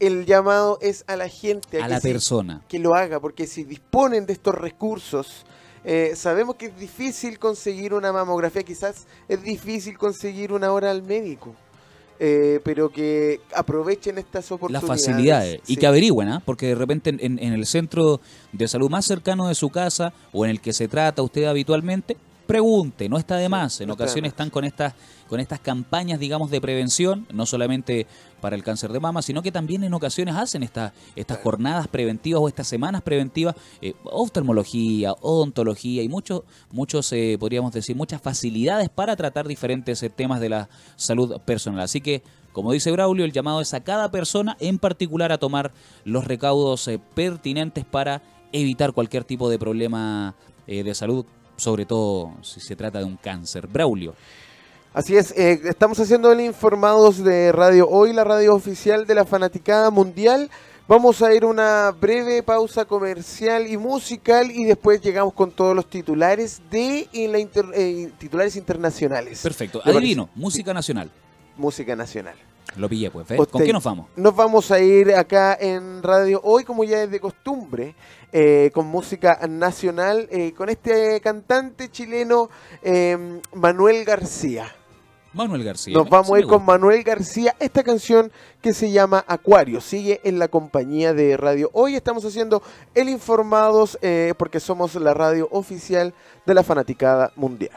[0.00, 2.62] El llamado es a la gente, A que la persona.
[2.68, 5.44] que lo haga, porque si disponen de estos recursos,
[5.84, 11.02] eh, sabemos que es difícil conseguir una mamografía, quizás es difícil conseguir una hora al
[11.02, 11.54] médico,
[12.18, 14.88] eh, pero que aprovechen estas Las oportunidades.
[15.06, 15.60] facilidades.
[15.66, 16.42] Y que averigüen, ¿ah?
[16.44, 18.20] porque de repente en, en- en el centro
[18.52, 22.16] de salud más cercano de su casa o en el que se trata usted habitualmente,
[22.46, 23.80] pregunte, no está de más.
[23.80, 24.94] En no ocasiones están con estas,
[25.28, 28.06] con estas campañas, digamos, de prevención, no solamente
[28.40, 32.42] para el cáncer de mama, sino que también en ocasiones hacen esta- estas jornadas preventivas
[32.42, 38.88] o estas semanas preventivas, eh, oftalmología, odontología y muchos, muchos eh, podríamos decir, muchas facilidades
[38.88, 41.80] para tratar diferentes eh, temas de la salud personal.
[41.82, 42.22] Así que,
[42.52, 45.72] como dice Braulio, el llamado es a cada persona en particular a tomar
[46.04, 48.22] los recaudos eh, pertinentes para
[48.52, 50.34] evitar cualquier tipo de problema
[50.66, 51.24] eh, de salud,
[51.62, 53.66] sobre todo si se trata de un cáncer.
[53.68, 54.14] Braulio.
[54.92, 59.24] Así es, eh, estamos haciendo el informados de Radio Hoy, la radio oficial de la
[59.24, 60.50] Fanaticada Mundial.
[60.88, 65.74] Vamos a ir a una breve pausa comercial y musical y después llegamos con todos
[65.74, 69.40] los titulares de y la inter- eh, titulares internacionales.
[69.42, 69.80] Perfecto.
[69.84, 71.10] ¿Le Adivino, música nacional.
[71.56, 72.34] Música nacional.
[72.76, 73.24] Lo pillé, pues.
[73.30, 74.06] Usted- ¿Con qué nos vamos?
[74.16, 77.94] Nos vamos a ir acá en Radio Hoy, como ya es de costumbre,
[78.32, 82.48] eh, con música nacional, eh, con este cantante chileno
[82.82, 84.66] eh, Manuel García.
[85.34, 85.94] Manuel García.
[85.96, 86.62] Nos vamos a ir con.
[86.62, 89.80] Manuel García, esta canción que se llama Acuario.
[89.80, 91.70] Sigue en la compañía de Radio.
[91.72, 92.62] Hoy estamos haciendo
[92.94, 96.12] el Informados eh, porque somos la radio oficial
[96.44, 97.72] de la Fanaticada Mundial.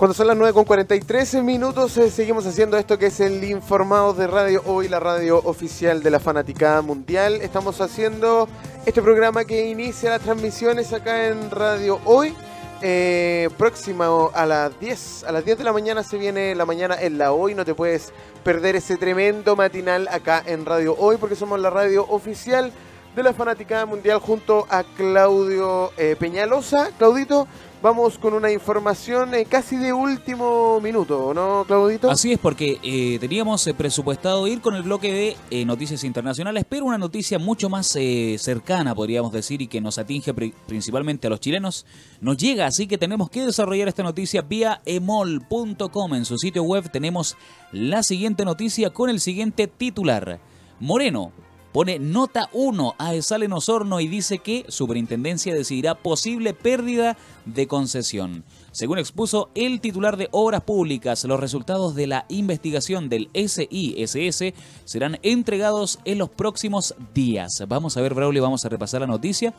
[0.00, 4.16] Cuando son las 9 con 43 minutos, eh, seguimos haciendo esto que es el Informados
[4.16, 7.42] de Radio Hoy, la radio oficial de la Fanaticada Mundial.
[7.42, 8.48] Estamos haciendo
[8.86, 12.34] este programa que inicia las transmisiones acá en Radio Hoy.
[12.80, 16.96] Eh, próximo a las 10, a las 10 de la mañana se viene la mañana
[16.98, 17.54] en la Hoy.
[17.54, 18.10] No te puedes
[18.42, 22.72] perder ese tremendo matinal acá en Radio Hoy porque somos la radio oficial
[23.14, 26.90] de la Fanaticada Mundial junto a Claudio eh, Peñalosa.
[26.96, 27.46] Claudito,
[27.82, 32.10] vamos con una información eh, casi de último minuto, ¿no, Claudito?
[32.10, 36.64] Así es, porque eh, teníamos eh, presupuestado ir con el bloque de eh, noticias internacionales,
[36.68, 41.26] pero una noticia mucho más eh, cercana, podríamos decir, y que nos atinge pri- principalmente
[41.26, 41.86] a los chilenos,
[42.20, 46.14] nos llega, así que tenemos que desarrollar esta noticia vía emol.com.
[46.14, 47.36] En su sitio web tenemos
[47.72, 50.38] la siguiente noticia con el siguiente titular.
[50.80, 51.32] Moreno
[51.72, 57.66] pone nota 1 a ESAL en Osorno y dice que Superintendencia decidirá posible pérdida de
[57.66, 58.44] concesión.
[58.72, 64.54] Según expuso el titular de Obras Públicas, los resultados de la investigación del SISS
[64.84, 67.62] serán entregados en los próximos días.
[67.68, 69.54] Vamos a ver, Braulio, vamos a repasar la noticia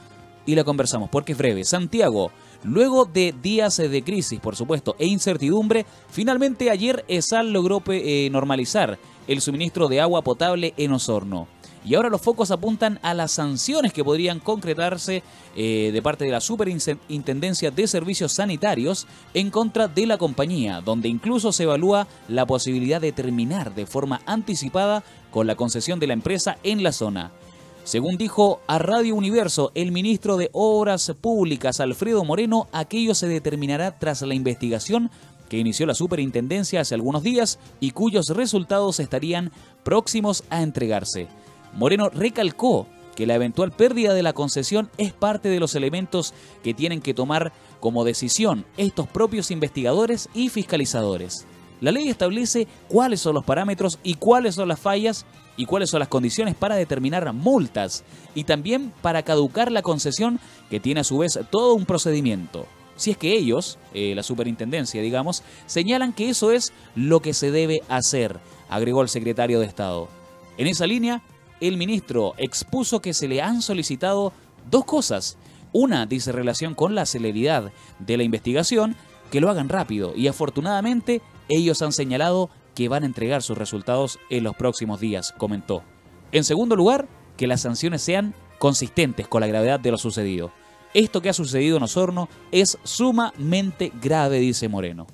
[0.45, 1.63] y la conversamos porque es breve.
[1.63, 2.31] Santiago,
[2.63, 8.99] luego de días de crisis, por supuesto, e incertidumbre, finalmente ayer ESAL logró eh, normalizar
[9.27, 11.47] el suministro de agua potable en Osorno.
[11.83, 15.23] Y ahora los focos apuntan a las sanciones que podrían concretarse
[15.55, 21.09] eh, de parte de la Superintendencia de Servicios Sanitarios en contra de la compañía, donde
[21.09, 26.13] incluso se evalúa la posibilidad de terminar de forma anticipada con la concesión de la
[26.13, 27.31] empresa en la zona.
[27.83, 33.97] Según dijo a Radio Universo el ministro de Obras Públicas, Alfredo Moreno, aquello se determinará
[33.97, 35.09] tras la investigación
[35.49, 39.51] que inició la superintendencia hace algunos días y cuyos resultados estarían
[39.83, 41.27] próximos a entregarse.
[41.73, 46.73] Moreno recalcó que la eventual pérdida de la concesión es parte de los elementos que
[46.73, 51.45] tienen que tomar como decisión estos propios investigadores y fiscalizadores.
[51.81, 55.25] La ley establece cuáles son los parámetros y cuáles son las fallas
[55.57, 58.03] y cuáles son las condiciones para determinar multas
[58.35, 62.67] y también para caducar la concesión que tiene a su vez todo un procedimiento.
[62.95, 67.49] Si es que ellos, eh, la superintendencia digamos, señalan que eso es lo que se
[67.49, 70.07] debe hacer, agregó el secretario de Estado.
[70.59, 71.23] En esa línea,
[71.61, 74.33] el ministro expuso que se le han solicitado
[74.69, 75.37] dos cosas.
[75.71, 78.95] Una dice relación con la celeridad de la investigación,
[79.31, 84.19] que lo hagan rápido y afortunadamente ellos han señalado que van a entregar sus resultados
[84.29, 85.83] en los próximos días, comentó.
[86.33, 87.07] En segundo lugar,
[87.37, 90.51] que las sanciones sean consistentes con la gravedad de lo sucedido.
[90.93, 95.07] Esto que ha sucedido en Osorno es sumamente grave, dice Moreno.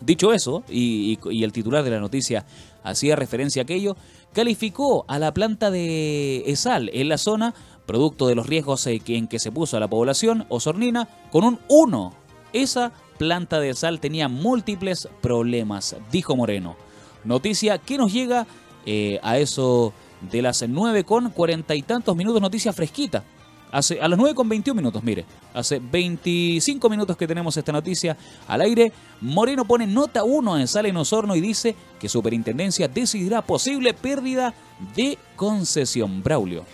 [0.00, 2.44] Dicho eso, y, y- el titular de la noticia
[2.84, 3.96] hacía referencia a aquello,
[4.36, 7.54] calificó a la planta de Esal en la zona,
[7.86, 11.58] producto de los riesgos eh, en que se puso a la población osornina, con un
[11.70, 12.12] 1.
[12.52, 16.76] Esa planta de sal tenía múltiples problemas, dijo Moreno.
[17.24, 18.46] Noticia que nos llega
[18.84, 19.94] eh, a eso
[20.30, 23.24] de las 9 con cuarenta y tantos minutos, noticia fresquita.
[23.72, 25.24] Hace, a las 9 con 21 minutos, mire.
[25.52, 28.92] Hace 25 minutos que tenemos esta noticia al aire.
[29.20, 34.54] Moreno pone nota 1 en Sala en Osorno y dice que Superintendencia decidirá posible pérdida
[34.94, 36.22] de concesión.
[36.22, 36.64] Braulio.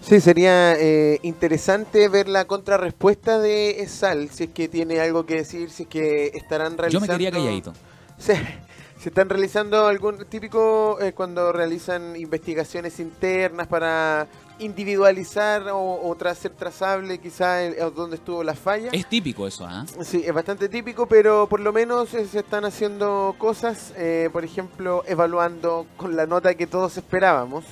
[0.00, 5.36] Sí, sería eh, interesante ver la contrarrespuesta de ESAL, si es que tiene algo que
[5.36, 6.90] decir, si es que estarán realizando...
[6.90, 7.72] Yo me quería calladito.
[8.16, 8.32] Sí,
[9.00, 14.28] se están realizando algún típico eh, cuando realizan investigaciones internas para
[14.58, 18.90] individualizar o, o ser trazable quizá dónde estuvo la falla.
[18.92, 19.84] Es típico eso, ¿ah?
[20.02, 23.92] Sí, es bastante típico, pero por lo menos eh, se están haciendo cosas,
[24.32, 27.64] por ejemplo, evaluando con la nota que todos esperábamos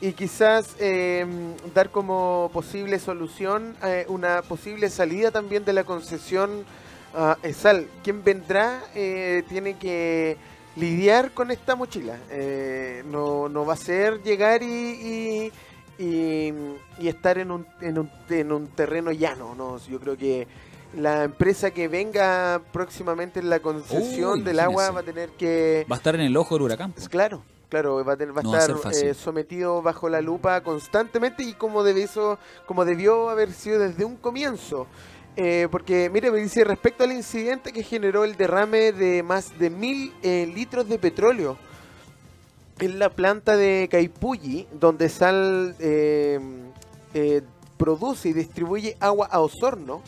[0.00, 6.64] y quizás em, dar como posible solución eh, una posible salida también de la concesión
[7.14, 7.88] a ESAL.
[8.04, 10.36] Quien vendrá eh, tiene que
[10.76, 12.18] lidiar con esta mochila.
[12.30, 15.52] Eh, no, no, va a ser llegar y, y,
[15.98, 16.52] y,
[17.06, 19.54] estar en un, en, un, en un terreno llano.
[19.54, 19.78] ¿no?
[19.78, 20.46] Yo creo que
[20.94, 25.86] la empresa que venga próximamente en la concesión del agua va a tener que...
[25.90, 26.94] Va a estar en el ojo del huracán.
[27.10, 32.84] Claro, Claro, va a, estar eh, sometido bajo la lupa constantemente y como, eso, como
[32.84, 34.86] debió haber sido desde un comienzo.
[35.36, 39.70] Eh, porque, mire, me dice respecto al incidente que generó el derrame de más de
[39.70, 41.58] mil eh, litros de petróleo
[42.78, 45.74] en la planta de Caipulli, donde Sal
[47.76, 50.02] produce y distribuye agua a Osorno.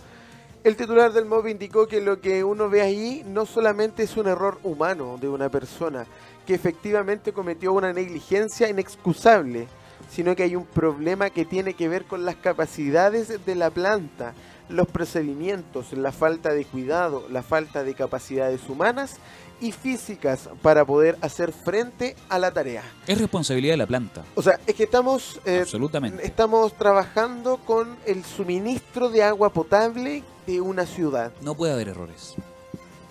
[0.65, 4.27] El titular del MOB indicó que lo que uno ve ahí no solamente es un
[4.27, 6.07] error humano de una persona,
[6.47, 9.69] que efectivamente cometió una negligencia inexcusable,
[10.11, 14.35] sino que hay un problema que tiene que ver con las capacidades de la planta,
[14.69, 19.17] los procedimientos, la falta de cuidado, la falta de capacidades humanas
[19.61, 22.83] y físicas para poder hacer frente a la tarea.
[23.07, 24.25] Es responsabilidad de la planta.
[24.35, 26.25] O sea, es que estamos, eh, Absolutamente.
[26.27, 31.33] estamos trabajando con el suministro de agua potable de una ciudad.
[31.41, 32.37] No puede haber errores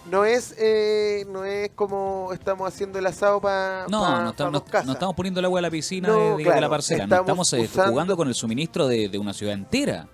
[0.09, 5.15] no es eh, no es como estamos haciendo el asado para no, no, no, estamos
[5.15, 8.87] poniendo el agua a la piscina de, la parcela, estamos, eh, jugando con el suministro
[8.87, 10.07] de, una ciudad entera.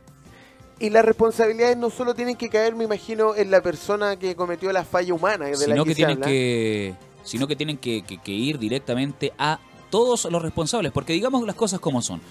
[0.79, 4.71] Y las responsabilidades no solo tienen que caer, me imagino, en la persona que cometió
[4.71, 8.31] la falla humana, de sino la que, que tienen que sino que tienen que, que
[8.31, 9.59] ir directamente a
[9.89, 12.21] todos los responsables, porque digamos las cosas como son.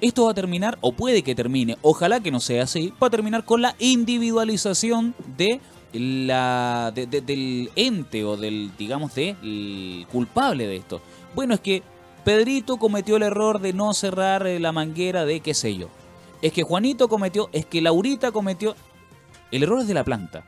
[0.00, 3.10] Esto va a terminar, o puede que termine, ojalá que no sea así, va a
[3.10, 5.60] terminar con la individualización de
[5.94, 11.00] la del ente o del, digamos, de culpable de esto.
[11.34, 11.82] Bueno, es que
[12.24, 15.88] Pedrito cometió el error de no cerrar la manguera de qué sé yo.
[16.46, 18.76] Es que Juanito cometió, es que Laurita cometió.
[19.50, 20.46] El error es de la planta.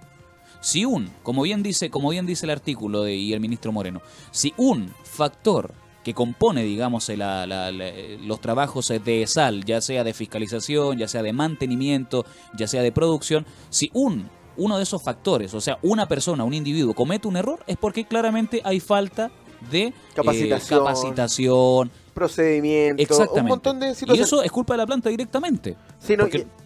[0.61, 4.01] Si un, como bien dice, como bien dice el artículo de, y el ministro Moreno,
[4.30, 5.74] si un factor
[6.05, 12.24] que compone, digamos, los trabajos de sal, ya sea de fiscalización, ya sea de mantenimiento,
[12.57, 16.55] ya sea de producción, si un uno de esos factores, o sea, una persona, un
[16.55, 19.32] individuo comete un error, es porque claramente hay falta
[19.72, 24.18] de eh, capacitación, capacitación procedimiento, un montón de situaciones.
[24.18, 25.76] Y eso es culpa de la planta directamente.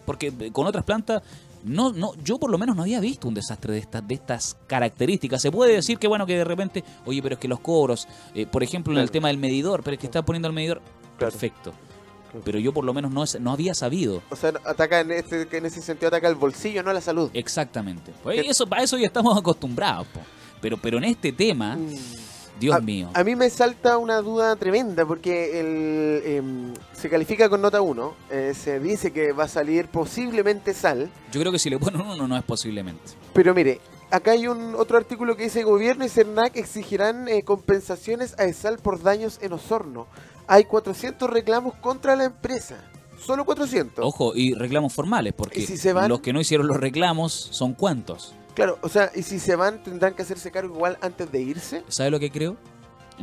[0.05, 1.23] porque, con otras plantas
[1.63, 4.57] no, no, yo por lo menos no había visto un desastre de estas, de estas
[4.67, 5.41] características.
[5.41, 8.45] Se puede decir que bueno que de repente, oye, pero es que los cobros, eh,
[8.45, 10.81] por ejemplo, en el tema del medidor, pero es que está poniendo el medidor,
[11.17, 11.73] perfecto
[12.43, 14.23] pero yo por lo menos no, no había sabido.
[14.29, 17.29] O sea, ataca en, este, en ese sentido ataca el bolsillo, no la salud.
[17.33, 18.11] Exactamente.
[18.23, 20.07] Pues eso, para eso ya estamos acostumbrados.
[20.61, 21.95] Pero, pero en este tema, mm.
[22.63, 23.09] Dios mío.
[23.13, 28.13] A mí me salta una duda tremenda porque el, em, se califica con nota 1.
[28.31, 31.09] Eh, se dice que va a salir posiblemente sal.
[31.31, 33.03] Yo creo que si le ponen uno no es posiblemente.
[33.33, 33.79] Pero mire,
[34.11, 38.79] acá hay un otro artículo que dice gobierno y CERNAC exigirán eh, compensaciones a ESAL
[38.79, 40.07] por daños en Osorno
[40.47, 42.77] hay 400 reclamos contra la empresa.
[43.19, 44.03] Solo 400.
[44.05, 45.65] Ojo, y reclamos formales, porque
[46.09, 48.33] los que no hicieron los reclamos son cuántos.
[48.53, 51.83] Claro, o sea, y si se van, tendrán que hacerse cargo igual antes de irse.
[51.87, 52.55] ¿Sabe lo que creo?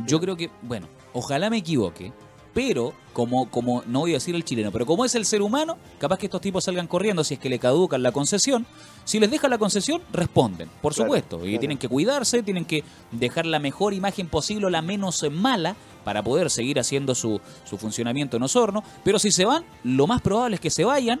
[0.05, 2.11] Yo creo que, bueno, ojalá me equivoque,
[2.53, 5.77] pero como, como, no voy a decir el chileno, pero como es el ser humano,
[5.99, 8.65] capaz que estos tipos salgan corriendo si es que le caducan la concesión.
[9.05, 11.45] Si les deja la concesión, responden, por supuesto.
[11.45, 16.23] Y tienen que cuidarse, tienen que dejar la mejor imagen posible, la menos mala, para
[16.23, 18.83] poder seguir haciendo su, su funcionamiento en Osorno.
[19.03, 21.19] Pero si se van, lo más probable es que se vayan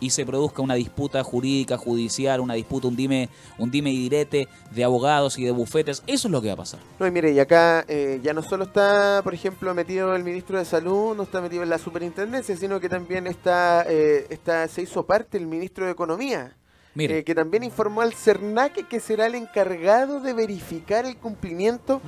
[0.00, 3.28] y se produzca una disputa jurídica, judicial, una disputa, un dime,
[3.58, 6.02] un dime y direte de abogados y de bufetes.
[6.06, 6.80] Eso es lo que va a pasar.
[6.98, 10.58] No, y mire, y acá eh, ya no solo está, por ejemplo, metido el ministro
[10.58, 14.82] de Salud, no está metido en la superintendencia, sino que también está, eh, está se
[14.82, 16.54] hizo parte el ministro de Economía.
[16.96, 22.00] Eh, que también informó al CERNAC que será el encargado de verificar el cumplimiento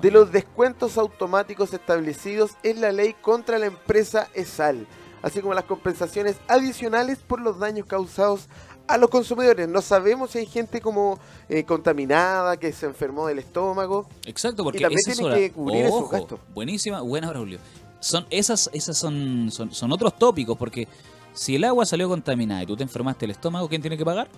[0.00, 4.86] de los descuentos automáticos establecidos en la ley contra la empresa ESAL.
[5.22, 8.48] Así como las compensaciones adicionales por los daños causados
[8.86, 9.68] a los consumidores.
[9.68, 14.06] No sabemos si hay gente como eh, contaminada, que se enfermó del estómago.
[14.24, 16.40] Exacto, porque Y también hora- que cubrir esos gastos.
[16.54, 17.58] Buenísima, buena Braulio.
[18.00, 20.88] Son, esas esas son, son, son otros tópicos, porque
[21.34, 24.28] si el agua salió contaminada y tú te enfermaste el estómago, ¿quién tiene que pagar?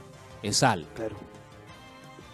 [0.42, 0.86] Es sal.
[0.94, 1.14] Claro.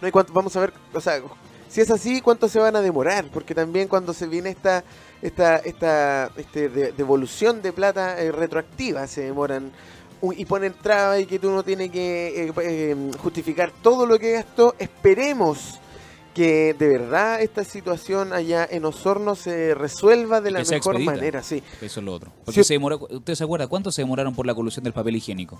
[0.01, 1.21] No hay cuánto, vamos a ver, o sea,
[1.69, 3.25] si es así, ¿cuánto se van a demorar?
[3.33, 4.83] Porque también cuando se viene esta
[5.21, 9.71] esta esta este, de- devolución de plata eh, retroactiva, se demoran
[10.35, 14.31] y ponen trabas y que tú no tienes que eh, eh, justificar todo lo que
[14.31, 14.75] gastó.
[14.79, 15.79] Esperemos
[16.33, 21.41] que de verdad esta situación allá en Osorno se resuelva de la Que mejor manera,
[21.43, 21.63] sí.
[21.81, 22.31] Eso es lo otro.
[22.45, 22.67] Porque Sí.
[22.67, 25.59] se demoró, ¿usted se acuerda cuánto se demoraron por la colusión del papel higiénico?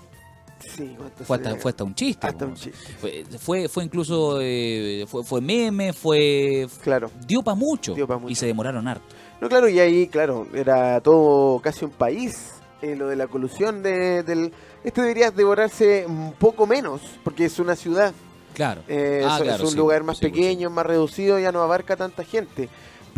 [0.78, 2.26] Sí, ¿cuánto Fue hasta, fue hasta un chiste.
[2.26, 2.50] hasta po.
[2.52, 2.92] un chiste.
[3.00, 6.66] Fue, fue, fue incluso, eh, fue, fue meme, fue...
[6.82, 7.10] Claro.
[7.26, 8.30] Dio para mucho, Dio pa' mucho.
[8.32, 9.04] y se demoraron harto.
[9.40, 12.52] No, claro, y ahí, claro, era todo casi un país,
[12.82, 14.52] eh, lo de la colusión de, del...
[14.84, 18.12] Esto debería devorarse un poco menos, porque es una ciudad,
[18.54, 18.82] Claro.
[18.88, 21.52] eh, Ah, es, claro, es un sí, lugar más sí, pues, pequeño, más reducido, ya
[21.52, 22.68] no abarca tanta gente.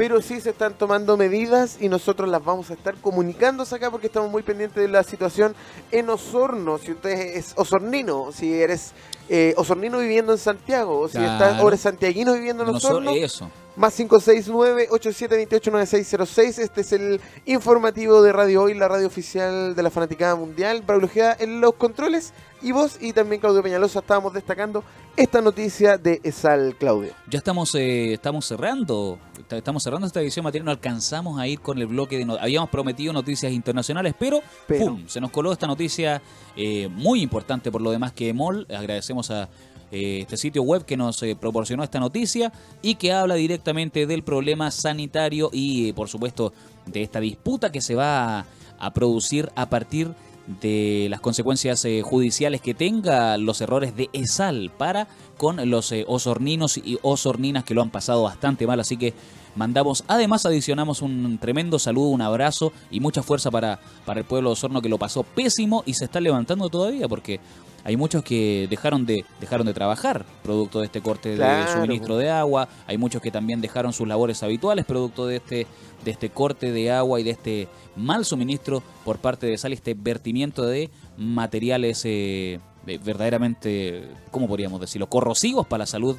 [0.01, 4.07] Pero sí se están tomando medidas y nosotros las vamos a estar comunicándose acá porque
[4.07, 5.55] estamos muy pendientes de la situación
[5.91, 6.79] en Osorno.
[6.79, 8.95] Si usted es osornino, si eres
[9.33, 11.57] eh, osornino viviendo en Santiago, o si Claro.
[11.63, 13.49] ahora santiaguino viviendo en No so- Osorno, eso.
[13.77, 16.59] más 569-8728-9606.
[16.59, 20.83] Este es el informativo de Radio Hoy, la radio oficial de la Fanaticada Mundial.
[20.87, 22.33] Braulio en los controles.
[22.63, 24.85] Y vos y también Claudio Peñalosa estábamos destacando
[25.17, 27.15] esta noticia de ESAL, Claudio.
[27.27, 31.61] Ya estamos, eh, estamos cerrando, est- estamos cerrando esta edición material, no alcanzamos a ir
[31.61, 34.85] con el bloque de no- habíamos prometido noticias internacionales, pero, Pero.
[34.89, 35.09] ¡pum!
[35.09, 36.21] se nos coló esta noticia
[36.55, 39.51] eh, muy importante por lo demás que MOL, agradecemos a
[39.93, 44.23] eh, este sitio web que nos eh, proporcionó esta noticia y que habla directamente del
[44.23, 46.53] problema sanitario y eh, por supuesto
[46.87, 48.47] de esta disputa que se va
[48.79, 50.15] a, producir a partir
[50.63, 55.07] de las consecuencias judiciales que tenga los errores de ESAL para
[55.37, 59.13] con los osorninos y osorninas que lo han pasado bastante mal, así que
[59.55, 64.51] mandamos, además adicionamos un tremendo saludo, un abrazo y mucha fuerza para, para el pueblo
[64.51, 67.41] Osorno que lo pasó pésimo y se está levantando todavía porque
[67.85, 71.73] hay muchos que dejaron de, dejaron de trabajar producto de este corte de Claro.
[71.73, 75.67] suministro de agua, hay muchos que también dejaron sus labores habituales producto de este,
[76.05, 79.95] de este corte de agua y de este mal suministro por parte de Sal, este
[79.95, 86.17] vertimiento de materiales eh, eh, verdaderamente, ¿cómo podríamos decirlo?, corrosivos para la salud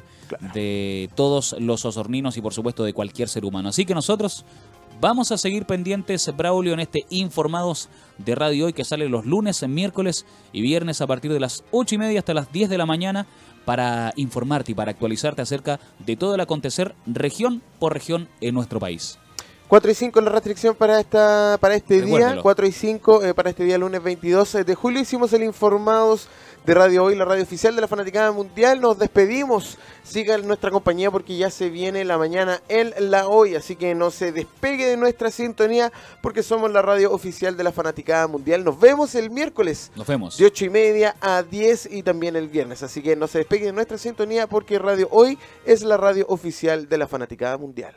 [0.54, 3.68] de todos los osorninos y por supuesto de cualquier ser humano.
[3.70, 4.44] Así que nosotros
[5.02, 7.88] vamos a seguir pendientes, Braulio, en este Informados
[8.18, 11.96] de Radio Hoy que sale los lunes, miércoles y viernes a partir de las 8
[11.96, 13.26] y media hasta las 10 de la mañana
[13.64, 18.78] para informarte y para actualizarte acerca de todo el acontecer región por región en nuestro
[18.78, 19.18] país.
[19.66, 22.18] 4 y 5 la restricción para esta para este día.
[22.18, 22.42] Recuérdelo.
[22.42, 25.00] 4 y 5 eh, para este día lunes 22 de julio.
[25.00, 26.28] Hicimos el Informados
[26.64, 28.80] de Radio Hoy, la radio oficial de la Fanaticada Mundial.
[28.80, 29.78] Nos despedimos.
[30.04, 33.54] Siga nuestra compañía porque ya se viene la mañana en la hoy.
[33.56, 35.92] Así que no se despegue de nuestra sintonía
[36.22, 38.64] porque somos la radio oficial de la Fanaticada Mundial.
[38.64, 40.36] Nos vemos el miércoles Nos vemos.
[40.38, 42.82] de 8 y media a 10 y también el viernes.
[42.82, 46.88] Así que no se despegue de nuestra sintonía porque Radio Hoy es la radio oficial
[46.88, 47.94] de la Fanaticada Mundial.